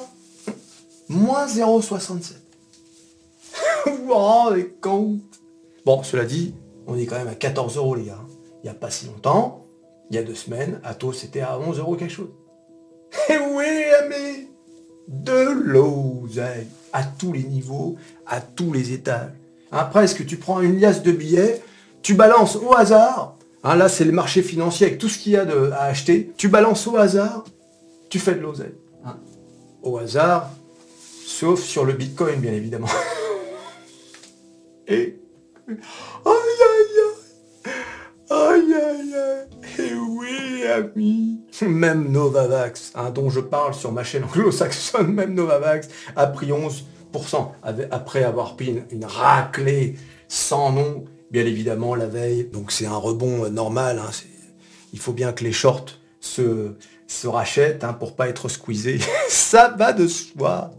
Moins 1.10 1.46
0,67. 1.46 2.34
vous 3.86 4.06
vous 4.06 4.14
rendez 4.14 4.74
compte 4.82 5.22
Bon, 5.86 6.04
cela 6.04 6.26
dit, 6.26 6.56
on 6.88 6.96
est 6.96 7.06
quand 7.06 7.18
même 7.18 7.28
à 7.28 7.36
14 7.36 7.78
euros, 7.78 7.96
les 7.96 8.06
gars. 8.06 8.20
Il 8.64 8.68
n'y 8.68 8.70
a 8.70 8.76
pas 8.76 8.92
si 8.92 9.08
longtemps, 9.08 9.66
il 10.10 10.16
y 10.16 10.20
a 10.20 10.24
deux 10.24 10.36
semaines, 10.36 10.80
Atos 10.84 11.14
c'était 11.14 11.42
à 11.42 11.58
11 11.58 11.80
euros 11.80 11.96
quelque 11.96 12.12
chose. 12.12 12.30
Et 13.30 13.38
oui, 13.38 13.66
amis, 14.04 14.50
de 15.08 15.50
l'oseille, 15.52 16.68
à 16.94 17.04
tous 17.04 17.34
les 17.34 17.44
niveaux, 17.44 17.96
à 18.28 18.40
tous 18.40 18.72
les 18.72 18.94
étages. 18.94 19.32
Après, 19.72 20.04
est-ce 20.04 20.16
que 20.16 20.24
tu 20.24 20.38
prends 20.38 20.62
une 20.62 20.80
liasse 20.80 21.02
de 21.02 21.12
billets, 21.12 21.62
tu 22.02 22.14
balances 22.14 22.56
au 22.56 22.74
hasard, 22.76 23.38
hein, 23.64 23.76
là 23.76 23.90
c'est 23.90 24.06
le 24.06 24.12
marché 24.12 24.44
financier 24.44 24.88
avec 24.88 25.00
tout 25.00 25.10
ce 25.10 25.18
qu'il 25.18 25.32
y 25.34 25.38
a 25.38 25.46
à 25.74 25.84
acheter, 25.86 26.32
tu 26.38 26.50
balances 26.50 26.86
au 26.88 26.98
hasard, 26.98 27.46
tu 28.10 28.20
fais 28.20 28.36
de 28.36 28.42
l'oseille. 28.42 28.76
Hein. 29.06 29.18
Au 29.82 29.98
hasard, 29.98 30.52
sauf 31.26 31.62
sur 31.62 31.86
le 31.86 31.94
Bitcoin, 31.94 32.40
bien 32.40 32.54
évidemment. 32.54 32.90
Et... 34.88 35.20
Même 41.62 42.12
Novavax, 42.12 42.92
hein, 42.96 43.10
dont 43.10 43.30
je 43.30 43.40
parle 43.40 43.74
sur 43.74 43.92
ma 43.92 44.04
chaîne 44.04 44.24
anglo-saxonne, 44.24 45.14
même 45.14 45.34
Novavax 45.34 45.90
a 46.16 46.28
pris 46.28 46.50
11% 46.50 46.84
après 47.92 48.24
avoir 48.24 48.56
pris 48.56 48.82
une, 48.92 49.06
raclée 49.06 49.96
sans 50.28 50.72
nom, 50.72 51.06
bien 51.30 51.46
évidemment 51.46 51.96
la 51.96 52.08
veille. 52.08 52.50
Donc 52.52 52.72
c'est 52.72 52.86
un 52.86 52.96
rebond 52.96 53.46
euh, 53.46 53.50
normal. 53.50 54.00
Hein, 54.00 54.12
il 54.94 55.00
faut 55.00 55.14
bien 55.14 55.34
que 55.34 55.44
les 55.44 55.52
shorts 55.52 56.00
se, 56.20 56.76
se 57.08 57.28
rachètent 57.28 57.84
hein, 57.84 57.94
pour 57.94 58.16
pas 58.16 58.30
être 58.30 58.50
squeezés. 58.50 59.00
Ça 59.30 59.74
va 59.78 59.94
de 59.94 60.08
soi. 60.08 60.72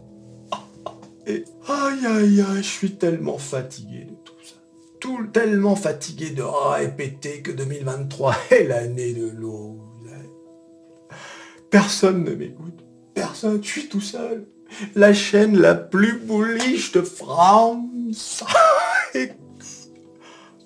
Et 1.25 1.45
aïe 1.67 2.05
aïe 2.05 2.41
aïe, 2.41 2.57
je 2.57 2.61
suis 2.61 2.95
tellement 2.95 3.37
fatigué 3.37 4.07
tellement 5.31 5.75
fatigué 5.75 6.29
de 6.29 6.43
répéter 6.43 7.41
que 7.41 7.51
2023 7.51 8.35
est 8.51 8.63
l'année 8.63 9.13
de 9.13 9.29
l'eau. 9.29 9.79
Personne 11.69 12.23
ne 12.23 12.35
m'écoute. 12.35 12.83
Personne. 13.15 13.59
Je 13.63 13.67
suis 13.67 13.87
tout 13.87 14.01
seul. 14.01 14.45
La 14.95 15.13
chaîne 15.13 15.57
la 15.57 15.73
plus 15.73 16.19
bullish 16.19 16.91
de 16.91 17.01
France. 17.01 18.43
aïe 19.15 19.29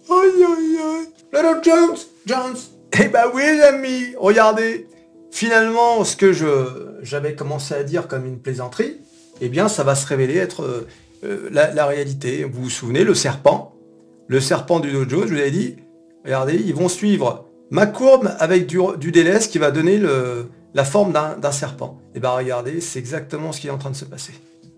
aïe 0.10 0.78
aïe. 0.84 1.08
Little 1.34 1.62
Jones. 1.64 1.98
Jones. 2.26 2.58
Eh 3.00 3.08
ben 3.08 3.26
oui 3.34 3.42
les 3.44 3.62
amis, 3.62 4.16
regardez. 4.18 4.88
Finalement, 5.32 6.04
ce 6.04 6.16
que 6.16 6.34
je 6.34 6.98
j'avais 7.04 7.36
commencé 7.36 7.74
à 7.74 7.84
dire 7.84 8.08
comme 8.08 8.26
une 8.26 8.40
plaisanterie, 8.40 8.98
eh 9.40 9.50
bien 9.50 9.70
ça 9.70 9.84
va 9.84 9.96
se 9.96 10.08
révéler 10.08 10.38
être 10.38 10.64
euh, 10.64 10.88
euh, 11.24 11.50
la, 11.52 11.74
la 11.74 11.86
réalité. 11.86 12.44
Vous 12.44 12.64
vous 12.64 12.70
souvenez, 12.70 13.04
le 13.06 13.14
serpent, 13.14 13.77
le 14.28 14.40
serpent 14.40 14.80
du 14.80 14.92
dojo, 14.92 15.24
je 15.28 15.34
vous 15.34 15.40
avais 15.40 15.52
dit, 15.52 15.78
regardez, 16.24 16.56
ils 16.56 16.76
vont 16.76 16.90
suivre 16.90 17.48
ma 17.70 17.86
courbe 17.86 18.32
avec 18.40 18.68
du, 18.68 18.80
du 18.98 19.12
délaisse 19.12 19.48
qui 19.48 19.58
va 19.58 19.72
donner 19.72 20.02
la 20.74 20.86
forme 20.86 21.14
d'un 21.14 21.52
serpent. 21.52 22.00
Et 22.14 22.18
eh 22.18 22.20
bien 22.20 22.32
regardez, 22.32 22.82
c'est 22.82 23.00
exactement 23.00 23.52
ce 23.52 23.62
qui 23.62 23.68
est 23.68 23.72
en 23.72 23.78
train 23.78 23.92
de 23.92 23.96
se 23.96 24.06
passer. 24.06 24.34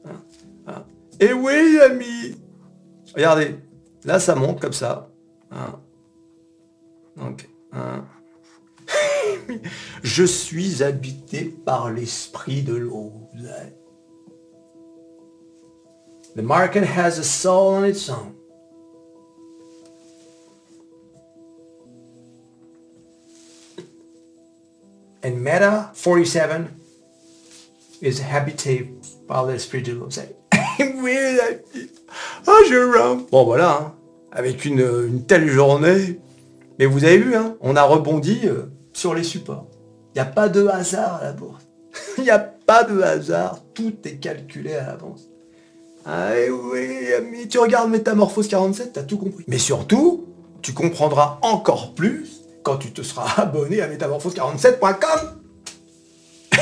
Hein, 0.05 0.21
hein. 0.67 0.83
Et 1.19 1.33
oui, 1.33 1.79
amis 1.83 2.35
Regardez, 3.15 3.55
là 4.05 4.19
ça 4.19 4.35
monte 4.35 4.59
comme 4.59 4.73
ça. 4.73 5.09
Hein. 5.51 5.79
Donc, 7.17 7.49
je 10.03 10.23
suis 10.23 10.83
habité 10.83 11.45
par 11.65 11.91
l'esprit 11.91 12.61
de 12.61 12.75
l'eau. 12.75 13.13
The 16.35 16.41
market 16.41 16.83
has 16.83 17.19
a 17.19 17.23
soul 17.23 17.73
on 17.73 17.83
its 17.85 18.09
own. 18.09 18.38
And 25.23 25.35
Meta 25.35 25.91
47 25.93 26.67
is 28.01 28.21
habité 28.33 28.93
par 29.27 29.45
l'esprit 29.45 29.81
de 29.81 29.91
l'oseille. 29.93 30.35
ah, 32.47 32.53
Jérôme. 32.67 33.25
Bon, 33.31 33.43
voilà, 33.43 33.79
hein. 33.81 33.93
avec 34.31 34.63
une, 34.63 35.25
telle 35.27 35.47
journée. 35.49 36.19
Mais 36.77 36.85
vous 36.85 37.03
avez 37.03 37.17
vu, 37.17 37.35
hein, 37.35 37.57
on 37.59 37.75
a 37.75 37.83
rebondi 37.83 38.39
euh, 38.45 38.71
sur 38.93 39.13
les 39.13 39.23
supports. 39.23 39.67
Il 40.15 40.21
n'y 40.21 40.21
a 40.21 40.25
pas 40.25 40.47
de 40.47 40.65
hasard 40.67 41.15
à 41.15 41.25
la 41.25 41.33
bourse. 41.33 41.67
Il 42.17 42.23
n'y 42.23 42.29
a 42.29 42.39
pas 42.39 42.85
de 42.85 43.01
hasard, 43.01 43.59
tout 43.73 43.95
est 44.05 44.15
calculé 44.15 44.75
à 44.75 44.87
l'avance. 44.87 45.27
Ah 46.05 46.31
oui, 46.49 47.13
ami, 47.17 47.47
tu 47.49 47.59
regardes 47.59 47.89
Métamorphose 47.91 48.47
47, 48.47 48.93
t'as 48.93 49.03
tout 49.03 49.17
compris. 49.17 49.43
Mais 49.47 49.57
surtout, 49.57 50.27
tu 50.61 50.73
comprendras 50.73 51.39
encore 51.41 51.93
plus 51.93 52.38
quand 52.69 52.77
tu 52.77 52.91
te 52.91 53.01
seras 53.01 53.27
abonné 53.41 53.81
à 53.81 53.87
métamorphose47.com. 53.87 55.41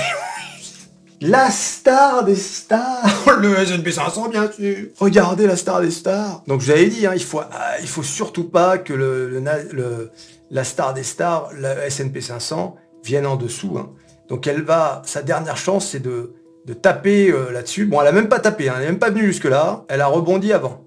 La 1.19 1.49
star 1.51 2.23
des 2.23 2.35
stars 2.35 3.03
Le 3.39 3.55
SNP 3.65 3.91
500, 3.91 4.29
bien 4.29 4.49
sûr 4.51 4.87
Regardez 4.99 5.47
la 5.47 5.57
star 5.57 5.81
des 5.81 5.89
stars 5.89 6.43
Donc 6.47 6.61
je 6.61 6.67
vous 6.67 6.71
avais 6.71 6.85
dit, 6.85 7.07
hein, 7.07 7.13
il, 7.15 7.23
faut, 7.23 7.39
ah, 7.39 7.79
il 7.81 7.87
faut 7.87 8.03
surtout 8.03 8.45
pas 8.45 8.77
que 8.77 8.93
le, 8.93 10.11
la 10.51 10.63
star 10.63 10.93
des 10.93 11.03
stars, 11.03 11.49
la 11.59 11.89
SNP 11.89 12.21
500, 12.21 12.75
vienne 13.03 13.25
en 13.25 13.35
dessous. 13.35 13.77
Hein. 13.77 13.89
Donc 14.29 14.47
elle 14.47 14.61
va, 14.61 15.01
sa 15.05 15.23
dernière 15.23 15.57
chance, 15.57 15.89
c'est 15.89 15.99
de, 15.99 16.35
de, 16.65 16.73
taper 16.73 17.31
euh, 17.31 17.51
là-dessus. 17.51 17.85
Bon, 17.85 17.99
elle 17.99 18.07
a 18.07 18.11
même 18.11 18.29
pas 18.29 18.39
tapé, 18.39 18.69
hein, 18.69 18.75
elle 18.75 18.81
n'est 18.81 18.91
même 18.91 18.99
pas 18.99 19.09
venue 19.09 19.25
jusque-là, 19.25 19.85
elle 19.89 20.01
a 20.01 20.07
rebondi 20.07 20.53
avant. 20.53 20.85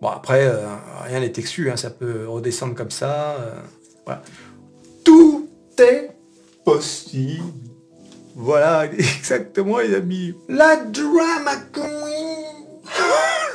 bon, 0.00 0.08
après, 0.08 0.46
euh, 0.46 0.66
rien 1.10 1.20
n'est 1.20 1.32
exclu, 1.36 1.70
ça 1.76 1.90
peut 1.90 2.28
redescendre 2.28 2.74
comme 2.74 2.90
ça. 2.90 3.36
Euh, 3.40 3.54
voilà. 4.04 4.22
Tout 5.04 5.48
est 5.78 6.10
possible. 6.64 7.44
Voilà, 8.36 8.86
exactement 8.92 9.78
les 9.78 9.94
amis. 9.94 10.34
La 10.48 10.76
drama 10.76 11.56
queen 11.72 12.64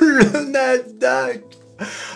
Le 0.00 0.50
Nasdaq 0.50 1.42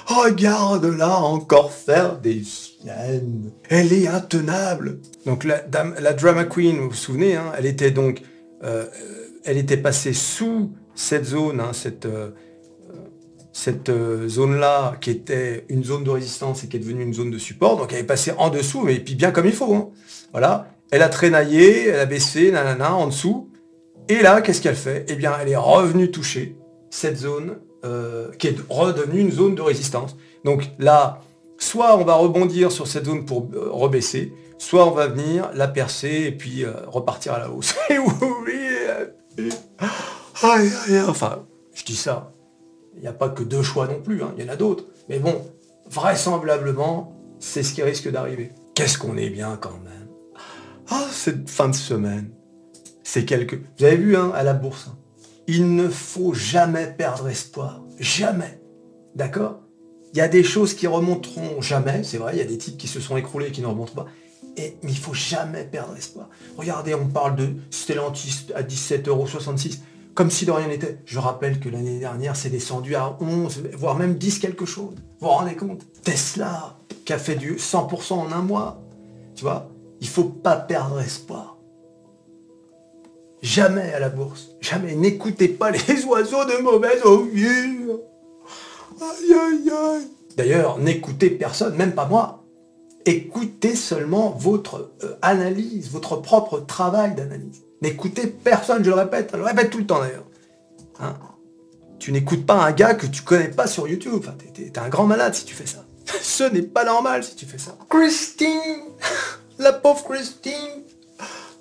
Regarde-la 0.07 1.19
encore 1.19 1.73
faire 1.73 2.19
des 2.19 2.43
siennes. 2.43 3.53
Elle 3.69 3.93
est 3.93 4.09
intenable. 4.09 5.01
Donc 5.27 5.45
la, 5.45 5.63
la 6.01 6.13
drama 6.15 6.45
queen, 6.45 6.79
vous 6.79 6.91
vous 6.91 6.95
souvenez, 6.95 7.37
hein, 7.37 7.53
elle 7.57 7.67
était 7.67 7.91
donc... 7.91 8.23
Euh, 8.63 8.87
elle 9.45 9.57
était 9.57 9.79
passée 9.79 10.13
sous 10.13 10.73
cette 10.95 11.25
zone, 11.25 11.61
hein, 11.61 11.73
cette, 11.73 12.05
euh, 12.05 12.31
cette 13.61 13.90
euh, 13.90 14.26
zone-là, 14.26 14.97
qui 15.02 15.11
était 15.11 15.67
une 15.69 15.85
zone 15.85 16.02
de 16.02 16.09
résistance 16.09 16.64
et 16.64 16.69
qui 16.69 16.79
est 16.79 16.81
devenue 16.81 17.02
une 17.02 17.12
zone 17.12 17.31
de 17.31 17.37
support. 17.37 17.76
Donc 17.76 17.93
elle 17.93 17.99
est 17.99 18.05
passée 18.05 18.33
en 18.38 18.49
dessous, 18.49 18.81
mais 18.81 18.99
puis 18.99 19.14
bien 19.14 19.33
comme 19.33 19.45
il 19.45 19.52
faut. 19.52 19.75
Hein. 19.75 19.90
Voilà. 20.33 20.69
Elle 20.90 21.02
a 21.02 21.11
traînaillé, 21.11 21.88
elle 21.88 22.00
a 22.00 22.07
baissé, 22.07 22.50
nanana, 22.50 22.95
en 22.95 23.09
dessous. 23.09 23.50
Et 24.09 24.23
là, 24.23 24.40
qu'est-ce 24.40 24.62
qu'elle 24.62 24.76
fait? 24.76 25.05
Eh 25.09 25.14
bien, 25.14 25.35
elle 25.40 25.50
est 25.50 25.57
revenue 25.57 26.11
toucher 26.11 26.57
cette 26.88 27.19
zone 27.19 27.59
euh, 27.85 28.31
qui 28.38 28.47
est 28.47 28.57
redevenue 28.71 29.21
une 29.21 29.31
zone 29.31 29.55
de 29.55 29.62
résistance. 29.62 30.17
Donc 30.43 30.62
là, 30.79 31.21
soit 31.59 31.99
on 31.99 32.05
va 32.05 32.14
rebondir 32.14 32.73
sur 32.73 32.87
cette 32.87 33.05
zone 33.05 33.26
pour 33.26 33.50
euh, 33.52 33.69
rebaisser, 33.71 34.33
soit 34.57 34.87
on 34.87 34.93
va 34.93 35.09
venir 35.09 35.50
la 35.52 35.69
percer 35.69 36.25
et 36.29 36.33
puis 36.33 36.64
repartir 36.87 37.35
à 37.35 37.38
la 37.40 37.50
hausse. 37.50 37.75
enfin, 41.07 41.45
je 41.75 41.85
dis 41.85 41.97
ça. 41.97 42.33
Il 42.97 43.03
n'y 43.03 43.09
a 43.09 43.13
pas 43.13 43.29
que 43.29 43.43
deux 43.43 43.63
choix 43.63 43.87
non 43.87 44.01
plus, 44.01 44.23
hein. 44.23 44.35
il 44.37 44.45
y 44.45 44.49
en 44.49 44.53
a 44.53 44.57
d'autres. 44.57 44.85
Mais 45.09 45.19
bon, 45.19 45.41
vraisemblablement, 45.89 47.17
c'est 47.39 47.63
ce 47.63 47.73
qui 47.73 47.83
risque 47.83 48.11
d'arriver. 48.11 48.53
Qu'est-ce 48.75 48.99
qu'on 48.99 49.17
est 49.17 49.31
bien 49.31 49.57
quand 49.61 49.79
même. 49.85 50.09
Ah, 50.89 51.07
cette 51.11 51.49
fin 51.49 51.69
de 51.69 51.75
semaine, 51.75 52.31
c'est 53.03 53.25
quelque... 53.25 53.57
Vous 53.79 53.85
avez 53.85 53.97
vu, 53.97 54.17
hein, 54.17 54.33
à 54.35 54.43
la 54.43 54.55
bourse, 54.55 54.89
hein, 54.89 54.99
il 55.47 55.75
ne 55.75 55.89
faut 55.89 56.33
jamais 56.33 56.87
perdre 56.87 57.29
espoir. 57.29 57.83
Jamais. 57.99 58.61
D'accord? 59.15 59.61
Il 60.13 60.19
y 60.19 60.21
a 60.21 60.29
des 60.29 60.43
choses 60.43 60.75
qui 60.75 60.87
remonteront 60.87 61.61
jamais, 61.61 62.03
c'est 62.03 62.19
vrai, 62.19 62.35
il 62.35 62.39
y 62.39 62.43
a 62.43 62.45
des 62.45 62.59
types 62.59 62.77
qui 62.77 62.89
se 62.89 63.01
sont 63.01 63.17
écroulés 63.17 63.49
et 63.49 63.51
qui 63.53 63.61
ne 63.61 63.67
remontent 63.67 63.95
pas. 63.95 64.07
Et, 64.57 64.77
mais 64.83 64.91
il 64.91 64.99
faut 64.99 65.15
jamais 65.15 65.65
perdre 65.65 65.97
espoir. 65.97 66.29
Regardez, 66.57 66.95
on 66.95 67.07
parle 67.07 67.37
de 67.37 67.55
Stellantis 67.71 68.47
à 68.55 68.63
17,66€, 68.63 69.79
comme 70.14 70.31
si 70.31 70.47
de 70.47 70.50
rien 70.50 70.69
n'était. 70.69 70.99
Je 71.05 71.19
rappelle 71.19 71.61
que 71.61 71.69
l'année 71.69 71.99
dernière, 71.99 72.37
c'est 72.37 72.50
descendu 72.50 72.95
à 72.95 73.17
11, 73.21 73.62
voire 73.75 73.97
même 73.97 74.14
10 74.14 74.39
quelque 74.39 74.67
chose. 74.67 74.95
Vous 75.21 75.26
vous 75.26 75.28
rendez 75.28 75.54
compte? 75.54 75.82
Tesla, 76.02 76.76
qui 77.04 77.13
a 77.13 77.19
fait 77.19 77.37
du 77.37 77.54
100% 77.56 78.15
en 78.15 78.32
un 78.32 78.43
mois. 78.43 78.82
Tu 79.35 79.43
vois? 79.43 79.71
Il 80.00 80.08
faut 80.08 80.25
pas 80.25 80.56
perdre 80.56 81.00
espoir. 81.00 81.56
Jamais 83.43 83.93
à 83.93 84.00
la 84.00 84.11
bourse. 84.11 84.50
Jamais. 84.61 84.95
N'écoutez 84.95 85.49
pas 85.49 85.71
les 85.71 86.04
oiseaux 86.06 86.45
de 86.45 86.63
mauvaise 86.63 87.02
augure. 87.04 88.00
Aïe 89.00 89.32
aïe 89.32 89.71
aïe. 89.71 90.08
D'ailleurs, 90.37 90.78
n'écoutez 90.78 91.30
personne, 91.30 91.75
même 91.76 91.93
pas 91.93 92.06
moi. 92.06 92.45
Écoutez 93.06 93.75
seulement 93.75 94.30
votre 94.30 94.93
euh, 95.04 95.15
analyse, 95.23 95.91
votre 95.91 96.17
propre 96.17 96.61
travail 96.61 97.15
d'analyse. 97.15 97.63
N'écoutez 97.82 98.26
personne, 98.26 98.84
je 98.84 98.90
le 98.90 98.97
répète, 98.97 99.30
je 99.32 99.38
le 99.38 99.45
répète 99.45 99.71
tout 99.71 99.78
le 99.78 99.86
temps 99.86 100.00
d'ailleurs. 100.00 100.26
Hein 101.00 101.16
tu 102.00 102.12
n'écoutes 102.12 102.47
pas 102.47 102.64
un 102.64 102.73
gars 102.73 102.95
que 102.95 103.06
tu 103.06 103.23
connais 103.23 103.49
pas 103.49 103.66
sur 103.66 103.86
YouTube. 103.86 104.14
Enfin, 104.19 104.34
t'es 104.54 104.76
un 104.78 104.88
grand 104.88 105.06
malade 105.06 105.34
si 105.34 105.45
tu 105.45 105.54
fais 105.54 105.66
ça. 105.66 105.84
Ce 106.23 106.43
n'est 106.45 106.62
pas 106.62 106.84
normal 106.84 107.23
si 107.23 107.36
tu 107.36 107.47
fais 107.47 107.58
ça. 107.58 107.76
Christine 107.88 108.49
la 109.58 109.73
pauvre 109.75 110.02
Christine 110.02 110.82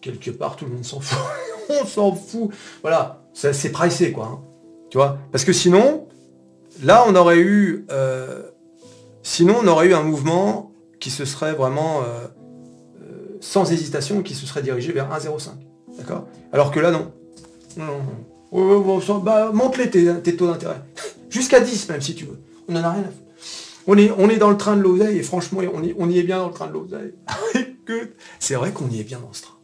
quelque 0.00 0.30
part 0.30 0.56
tout 0.56 0.66
le 0.66 0.72
monde 0.72 0.84
s'en 0.84 1.00
fout. 1.00 1.18
on 1.68 1.86
s'en 1.86 2.14
fout. 2.14 2.50
Voilà, 2.82 3.22
c'est 3.32 3.72
pricé 3.72 4.12
quoi. 4.12 4.26
Hein. 4.32 4.38
Tu 4.90 4.98
vois? 4.98 5.18
Parce 5.32 5.44
que 5.44 5.52
sinon, 5.52 6.06
là 6.82 7.04
on 7.06 7.14
aurait 7.14 7.38
eu. 7.38 7.86
Euh, 7.90 8.42
sinon 9.22 9.56
on 9.62 9.66
aurait 9.66 9.88
eu 9.88 9.94
un 9.94 10.02
mouvement 10.02 10.72
qui 11.00 11.10
se 11.10 11.24
serait 11.24 11.52
vraiment. 11.52 12.02
Euh, 12.02 12.26
sans 13.40 13.70
hésitation 13.70 14.22
qui 14.22 14.34
se 14.34 14.46
serait 14.46 14.62
dirigé 14.62 14.92
vers 14.92 15.08
1,05. 15.10 15.50
D'accord? 15.98 16.26
Alors 16.52 16.70
que 16.70 16.80
là, 16.80 16.90
non. 16.90 17.12
Non, 17.76 19.18
bah, 19.20 19.50
monte 19.52 19.76
les 19.76 19.90
tes, 19.90 20.36
taux 20.36 20.46
d'intérêt. 20.46 20.80
Jusqu'à 21.30 21.60
10 21.60 21.88
même 21.90 22.00
si 22.00 22.14
tu 22.14 22.24
veux. 22.24 22.40
On 22.68 22.72
n'en 22.72 22.82
a 22.82 22.90
rien 22.90 23.02
à 23.02 23.04
foutre. 23.04 23.22
On 23.86 23.96
est, 23.96 24.10
on 24.18 24.28
est 24.28 24.38
dans 24.38 24.50
le 24.50 24.56
train 24.56 24.76
de 24.76 24.82
l'oseille 24.82 25.18
et 25.18 25.22
franchement, 25.22 25.60
on 25.72 25.82
y, 25.82 25.94
on 25.96 26.10
y 26.10 26.18
est 26.18 26.22
bien 26.22 26.38
dans 26.38 26.48
le 26.48 26.54
train 26.54 26.66
de 26.66 26.72
l'oseille. 26.72 27.14
c'est 28.40 28.54
vrai 28.54 28.72
qu'on 28.72 28.88
y 28.88 29.00
est 29.00 29.04
bien 29.04 29.20
dans 29.20 29.32
ce 29.32 29.42
train. 29.42 29.55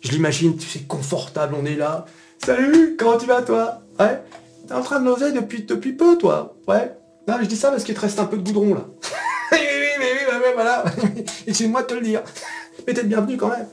Je 0.00 0.12
l'imagine, 0.12 0.56
tu 0.56 0.66
sais, 0.66 0.80
confortable, 0.80 1.54
on 1.60 1.64
est 1.64 1.76
là. 1.76 2.06
Salut, 2.44 2.96
comment 2.98 3.18
tu 3.18 3.26
vas 3.26 3.42
toi? 3.42 3.82
Ouais 3.98 4.22
T'es 4.66 4.74
en 4.74 4.82
train 4.82 5.00
de 5.00 5.06
l'oseille 5.06 5.32
depuis, 5.32 5.62
depuis 5.62 5.92
peu 5.92 6.16
toi 6.18 6.56
Ouais 6.68 6.96
Non, 7.26 7.36
je 7.40 7.46
dis 7.46 7.56
ça 7.56 7.70
parce 7.70 7.84
qu'il 7.84 7.94
te 7.94 8.00
reste 8.00 8.18
un 8.20 8.26
peu 8.26 8.36
de 8.36 8.42
goudron 8.42 8.74
là. 8.74 8.84
oui, 9.52 9.58
oui, 9.60 9.88
oui, 10.00 10.06
oui, 10.30 10.36
oui, 10.44 10.50
voilà. 10.54 10.84
Et 11.46 11.54
c'est 11.54 11.66
moi 11.66 11.82
de 11.82 11.86
te 11.88 11.94
le 11.94 12.02
dire 12.02 12.22
mais 12.88 12.94
t'es 12.94 13.04
bienvenu 13.04 13.36
quand 13.36 13.48
même. 13.48 13.66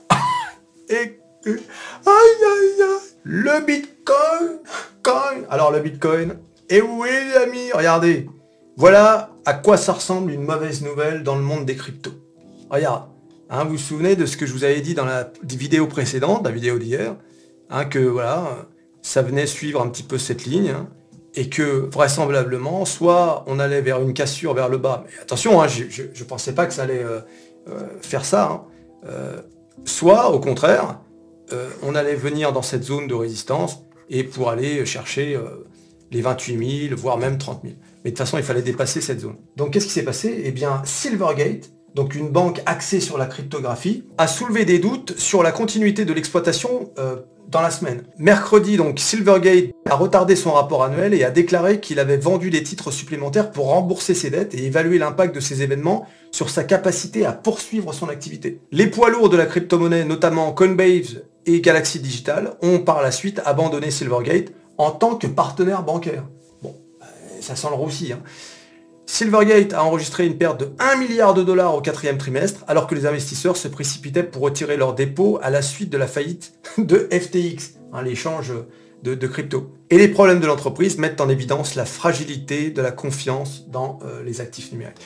Et 0.90 1.20
aïe 1.46 1.62
aïe 2.06 2.82
aïe, 2.82 3.00
le 3.24 3.66
Bitcoin, 3.66 4.60
coin. 5.02 5.44
Alors 5.50 5.72
le 5.72 5.80
Bitcoin, 5.80 6.38
et 6.70 6.82
oui 6.82 7.08
les 7.10 7.38
amis, 7.38 7.72
regardez, 7.74 8.28
voilà 8.76 9.30
à 9.46 9.54
quoi 9.54 9.78
ça 9.78 9.94
ressemble 9.94 10.32
une 10.32 10.44
mauvaise 10.44 10.82
nouvelle 10.82 11.24
dans 11.24 11.36
le 11.36 11.44
monde 11.44 11.66
des 11.66 11.76
cryptos. 11.76 12.12
Regarde, 12.70 13.06
hein, 13.50 13.64
vous 13.64 13.72
vous 13.72 13.78
souvenez 13.78 14.16
de 14.16 14.26
ce 14.26 14.38
que 14.38 14.46
je 14.46 14.54
vous 14.54 14.64
avais 14.64 14.82
dit 14.82 14.94
dans 14.94 15.06
la 15.06 15.32
vidéo 15.44 15.88
précédente, 15.88 16.46
la 16.46 16.52
vidéo 16.52 16.80
d'hier, 16.80 17.16
hein, 17.70 17.86
que 17.86 18.00
voilà, 18.00 18.68
ça 19.02 19.22
venait 19.22 19.48
suivre 19.48 19.82
un 19.82 19.90
petit 19.90 20.04
peu 20.04 20.18
cette 20.18 20.46
ligne, 20.46 20.70
hein, 20.70 20.90
et 21.36 21.50
que 21.50 21.90
vraisemblablement, 21.92 22.86
soit 22.86 23.44
on 23.48 23.60
allait 23.60 23.82
vers 23.82 24.02
une 24.02 24.14
cassure 24.14 24.54
vers 24.54 24.70
le 24.70 24.78
bas, 24.78 25.04
mais 25.06 25.22
attention, 25.22 25.66
je 25.68 26.04
ne 26.04 26.24
pensais 26.24 26.54
pas 26.54 26.66
que 26.66 26.74
ça 26.74 26.84
allait 26.84 27.04
euh, 27.04 27.20
euh, 27.68 27.88
faire 28.02 28.26
ça, 28.26 28.66
euh, 29.06 29.42
soit 29.84 30.32
au 30.32 30.40
contraire, 30.40 31.00
on 31.84 31.94
allait 31.94 32.16
venir 32.16 32.54
dans 32.54 32.64
cette 32.64 32.84
zone 32.84 33.06
de 33.06 33.14
résistance 33.14 33.84
et 34.10 34.24
pour 34.24 34.50
aller 34.50 34.84
chercher 34.84 35.40
les 36.10 36.22
28 36.22 36.88
000, 36.90 37.00
voire 37.00 37.20
même 37.20 37.38
30 37.38 37.62
000. 37.64 37.76
Mais 38.04 38.10
de 38.10 38.16
toute 38.16 38.18
façon, 38.18 38.40
il 38.40 38.44
fallait 38.44 38.64
dépasser 38.64 39.00
cette 39.00 39.20
zone. 39.20 39.36
Donc 39.56 39.72
qu'est-ce 39.72 39.86
qui 39.86 39.92
s'est 39.92 40.04
passé? 40.04 40.42
Eh 40.44 40.52
bien, 40.52 40.82
Silvergate 40.86 41.70
donc 41.96 42.14
une 42.14 42.30
banque 42.30 42.62
axée 42.66 43.00
sur 43.00 43.18
la 43.18 43.26
cryptographie, 43.26 44.04
a 44.18 44.28
soulevé 44.28 44.66
des 44.66 44.80
doutes 44.80 45.18
sur 45.18 45.42
la 45.42 45.52
continuité 45.52 46.06
de 46.06 46.14
l'exploitation 46.14 46.92
euh, 47.00 47.16
dans 47.48 47.62
la 47.62 47.72
semaine. 47.72 48.04
Mercredi, 48.18 48.76
donc, 48.76 49.00
Silvergate 49.00 49.72
a 49.90 49.96
retardé 49.96 50.36
son 50.36 50.52
rapport 50.52 50.84
annuel 50.84 51.14
et 51.14 51.24
a 51.24 51.32
déclaré 51.32 51.80
qu'il 51.80 52.00
avait 52.00 52.18
vendu 52.18 52.50
des 52.50 52.64
titres 52.64 52.92
supplémentaires 52.92 53.52
pour 53.52 53.68
rembourser 53.68 54.14
ses 54.14 54.30
dettes 54.30 54.54
et 54.56 54.66
évaluer 54.66 54.98
l'impact 54.98 55.34
de 55.34 55.40
ces 55.40 55.62
événements 55.62 56.06
sur 56.32 56.50
sa 56.50 56.64
capacité 56.64 57.26
à 57.26 57.32
poursuivre 57.32 57.94
son 57.94 58.10
activité. 58.10 58.60
Les 58.72 58.88
poids 58.88 59.10
lourds 59.10 59.30
de 59.30 59.38
la 59.38 59.46
crypto-monnaie, 59.46 60.04
notamment 60.04 60.52
Coinbase 60.52 61.24
et 61.46 61.62
Galaxy 61.62 62.00
Digital, 62.00 62.56
ont 62.62 62.80
par 62.80 63.02
la 63.02 63.12
suite 63.12 63.42
abandonné 63.46 63.90
Silvergate 63.90 64.52
en 64.78 64.92
tant 64.92 65.16
que 65.16 65.28
partenaire 65.28 65.84
bancaire. 65.84 66.26
Bon, 66.62 66.76
euh, 67.02 67.06
ça 67.40 67.56
sent 67.56 67.68
le 67.70 67.76
roussi. 67.76 68.12
Hein. 68.12 68.20
Silvergate 69.06 69.74
a 69.74 69.84
enregistré 69.84 70.26
une 70.26 70.38
perte 70.38 70.60
de 70.60 70.72
1 70.80 70.96
milliard 70.98 71.34
de 71.34 71.44
dollars 71.44 71.76
au 71.76 71.82
quatrième 71.82 72.18
trimestre, 72.18 72.64
alors 72.68 72.88
que 72.88 72.96
les 72.96 73.06
investisseurs 73.06 73.56
se 73.56 73.68
précipitaient 73.68 74.24
pour 74.24 74.42
retirer 74.42 74.78
leurs 74.78 74.96
dépôts 74.96 75.40
à 75.42 75.50
la 75.50 75.62
suite 75.62 75.90
de 75.90 75.98
la 75.98 76.08
faillite 76.08 76.54
de 76.78 77.08
FTX, 77.12 77.76
hein, 77.94 78.02
l'échange 78.02 78.52
de, 79.04 79.28
crypto. 79.28 79.72
Et 79.92 80.00
les 80.00 80.08
problèmes 80.08 80.40
de 80.40 80.48
l'entreprise 80.48 80.98
mettent 80.98 81.22
en 81.22 81.30
évidence 81.30 81.76
la 81.76 81.86
fragilité 81.86 82.72
de 82.72 82.82
la 82.82 82.92
confiance 82.92 83.68
dans 83.70 84.00
euh, 84.04 84.24
les 84.24 84.42
actifs 84.42 84.72
numériques. 84.72 84.98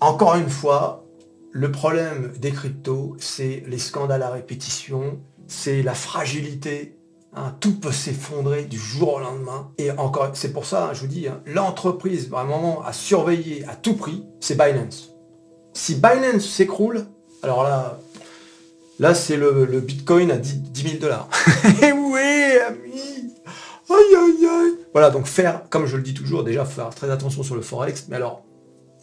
Encore 0.00 0.34
une 0.34 0.50
fois, 0.50 1.04
le 1.52 1.70
problème 1.70 2.32
des 2.38 2.50
cryptos, 2.50 3.16
c'est 3.18 3.62
les 3.68 3.78
scandales 3.78 4.22
à 4.22 4.30
répétition, 4.30 5.20
c'est 5.46 5.82
la 5.82 5.94
fragilité 5.94 6.97
Hein, 7.38 7.54
tout 7.60 7.78
peut 7.78 7.92
s'effondrer 7.92 8.64
du 8.64 8.78
jour 8.78 9.14
au 9.14 9.20
lendemain. 9.20 9.70
Et 9.78 9.92
encore, 9.92 10.30
c'est 10.34 10.52
pour 10.52 10.66
ça, 10.66 10.90
je 10.92 11.02
vous 11.02 11.06
dis, 11.06 11.28
hein, 11.28 11.40
l'entreprise 11.46 12.28
vraiment 12.28 12.82
à 12.84 12.92
surveiller 12.92 13.64
à 13.68 13.76
tout 13.76 13.94
prix, 13.94 14.24
c'est 14.40 14.58
Binance. 14.58 15.10
Si 15.72 15.94
Binance 15.94 16.44
s'écroule, 16.44 17.06
alors 17.44 17.62
là, 17.62 18.00
là 18.98 19.14
c'est 19.14 19.36
le, 19.36 19.66
Bitcoin 19.80 20.32
à 20.32 20.36
10, 20.36 20.62
000 20.74 20.94
dollars. 21.00 21.28
Eh 21.82 21.92
oui, 21.92 22.58
ami 22.66 23.32
Aïe, 23.88 24.16
aïe, 24.16 24.46
aïe 24.46 24.74
Voilà, 24.92 25.10
donc 25.10 25.26
faire, 25.26 25.62
comme 25.70 25.86
je 25.86 25.96
le 25.96 26.02
dis 26.02 26.14
toujours, 26.14 26.42
déjà 26.42 26.64
faire 26.64 26.90
très 26.90 27.08
attention 27.08 27.44
sur 27.44 27.54
le 27.54 27.62
Forex, 27.62 28.06
mais 28.08 28.16
alors, 28.16 28.42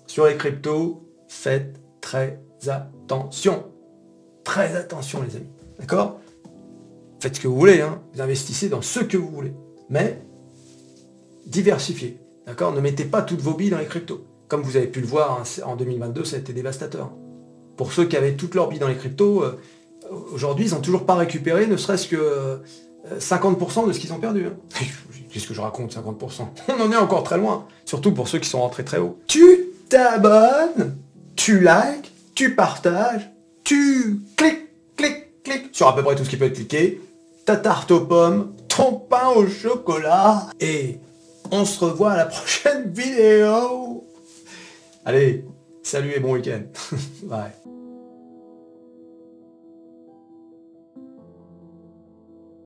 sur 0.08 0.26
les 0.26 0.36
cryptos, 0.36 1.08
faites 1.30 1.78
très 2.02 2.42
attention. 2.68 3.64
Très 4.44 4.76
attention, 4.76 5.24
les 5.26 5.38
amis. 5.38 5.50
D'accord? 5.80 6.20
Faites 7.26 7.38
ce 7.38 7.42
que 7.42 7.48
vous 7.48 7.58
voulez, 7.58 7.82
hein. 7.82 8.00
vous 8.14 8.22
investissez 8.22 8.70
dans 8.70 8.84
ce 8.84 9.00
que 9.00 9.18
vous 9.18 9.32
voulez. 9.32 9.52
Mais 9.90 10.22
diversifiez. 11.48 12.20
D'accord? 12.46 12.72
Ne 12.72 12.80
mettez 12.82 13.04
pas 13.04 13.24
toutes 13.24 13.42
vos 13.42 13.56
billes 13.56 13.72
dans 13.72 13.80
les 13.80 13.88
cryptos. 13.88 14.24
Comme 14.48 14.62
vous 14.62 14.78
avez 14.78 14.86
pu 14.86 15.02
le 15.02 15.08
voir 15.08 15.42
hein, 15.42 15.64
en 15.66 15.76
2022, 15.76 16.24
ça 16.24 16.36
a 16.36 16.40
été 16.40 16.54
dévastateur. 16.54 17.10
Pour 17.78 17.94
ceux 17.94 18.06
qui 18.06 18.16
avaient 18.16 18.36
toutes 18.36 18.54
leurs 18.54 18.70
billes 18.70 18.78
dans 18.78 18.88
les 18.88 18.96
cryptos, 18.96 19.42
euh, 19.42 19.60
aujourd'hui, 20.34 20.68
ils 20.68 20.76
n'ont 20.76 20.82
toujours 20.82 21.08
pas 21.08 21.16
récupéré 21.16 21.66
ne 21.66 21.78
serait-ce 21.78 22.08
que 22.08 22.62
50% 23.18 23.86
euh, 23.86 23.88
de 23.88 23.94
ce 23.94 24.00
qu'ils 24.00 24.14
ont 24.14 24.20
perdu. 24.20 24.46
Hein. 24.46 24.54
Qu'est-ce 25.32 25.48
que 25.48 25.56
je 25.56 25.62
raconte, 25.62 25.96
50% 25.96 26.42
On 26.78 26.80
en 26.80 26.92
est 26.92 26.96
encore 26.96 27.24
très 27.24 27.40
loin. 27.40 27.66
Surtout 27.86 28.12
pour 28.12 28.28
ceux 28.28 28.38
qui 28.38 28.48
sont 28.48 28.60
rentrés 28.60 28.86
très 28.86 29.00
haut. 29.00 29.18
Tu 29.26 29.70
t'abonnes, 29.90 30.96
tu 31.36 31.60
likes, 31.60 32.14
tu 32.36 32.54
partages, 32.54 33.32
tu 33.64 34.20
cliques, 34.38 34.68
cliques, 34.96 35.44
cliques 35.44 35.70
sur 35.72 35.88
à 35.88 35.96
peu 35.96 36.04
près 36.04 36.14
tout 36.14 36.24
ce 36.24 36.30
qui 36.30 36.38
peut 36.38 36.46
être 36.46 36.54
cliqué 36.54 37.02
ta 37.46 37.56
tarte 37.56 37.92
aux 37.92 38.02
pommes, 38.06 38.56
ton 38.68 38.94
pain 38.94 39.30
au 39.36 39.48
chocolat. 39.48 40.48
Et 40.60 41.00
on 41.52 41.64
se 41.64 41.86
revoit 41.86 42.14
à 42.14 42.18
la 42.18 42.26
prochaine 42.26 42.92
vidéo. 42.92 44.04
Allez, 45.06 45.46
salut 45.84 46.12
et 46.16 46.20
bon 46.20 46.34
week-end. 46.34 46.64
Bye. 47.24 47.52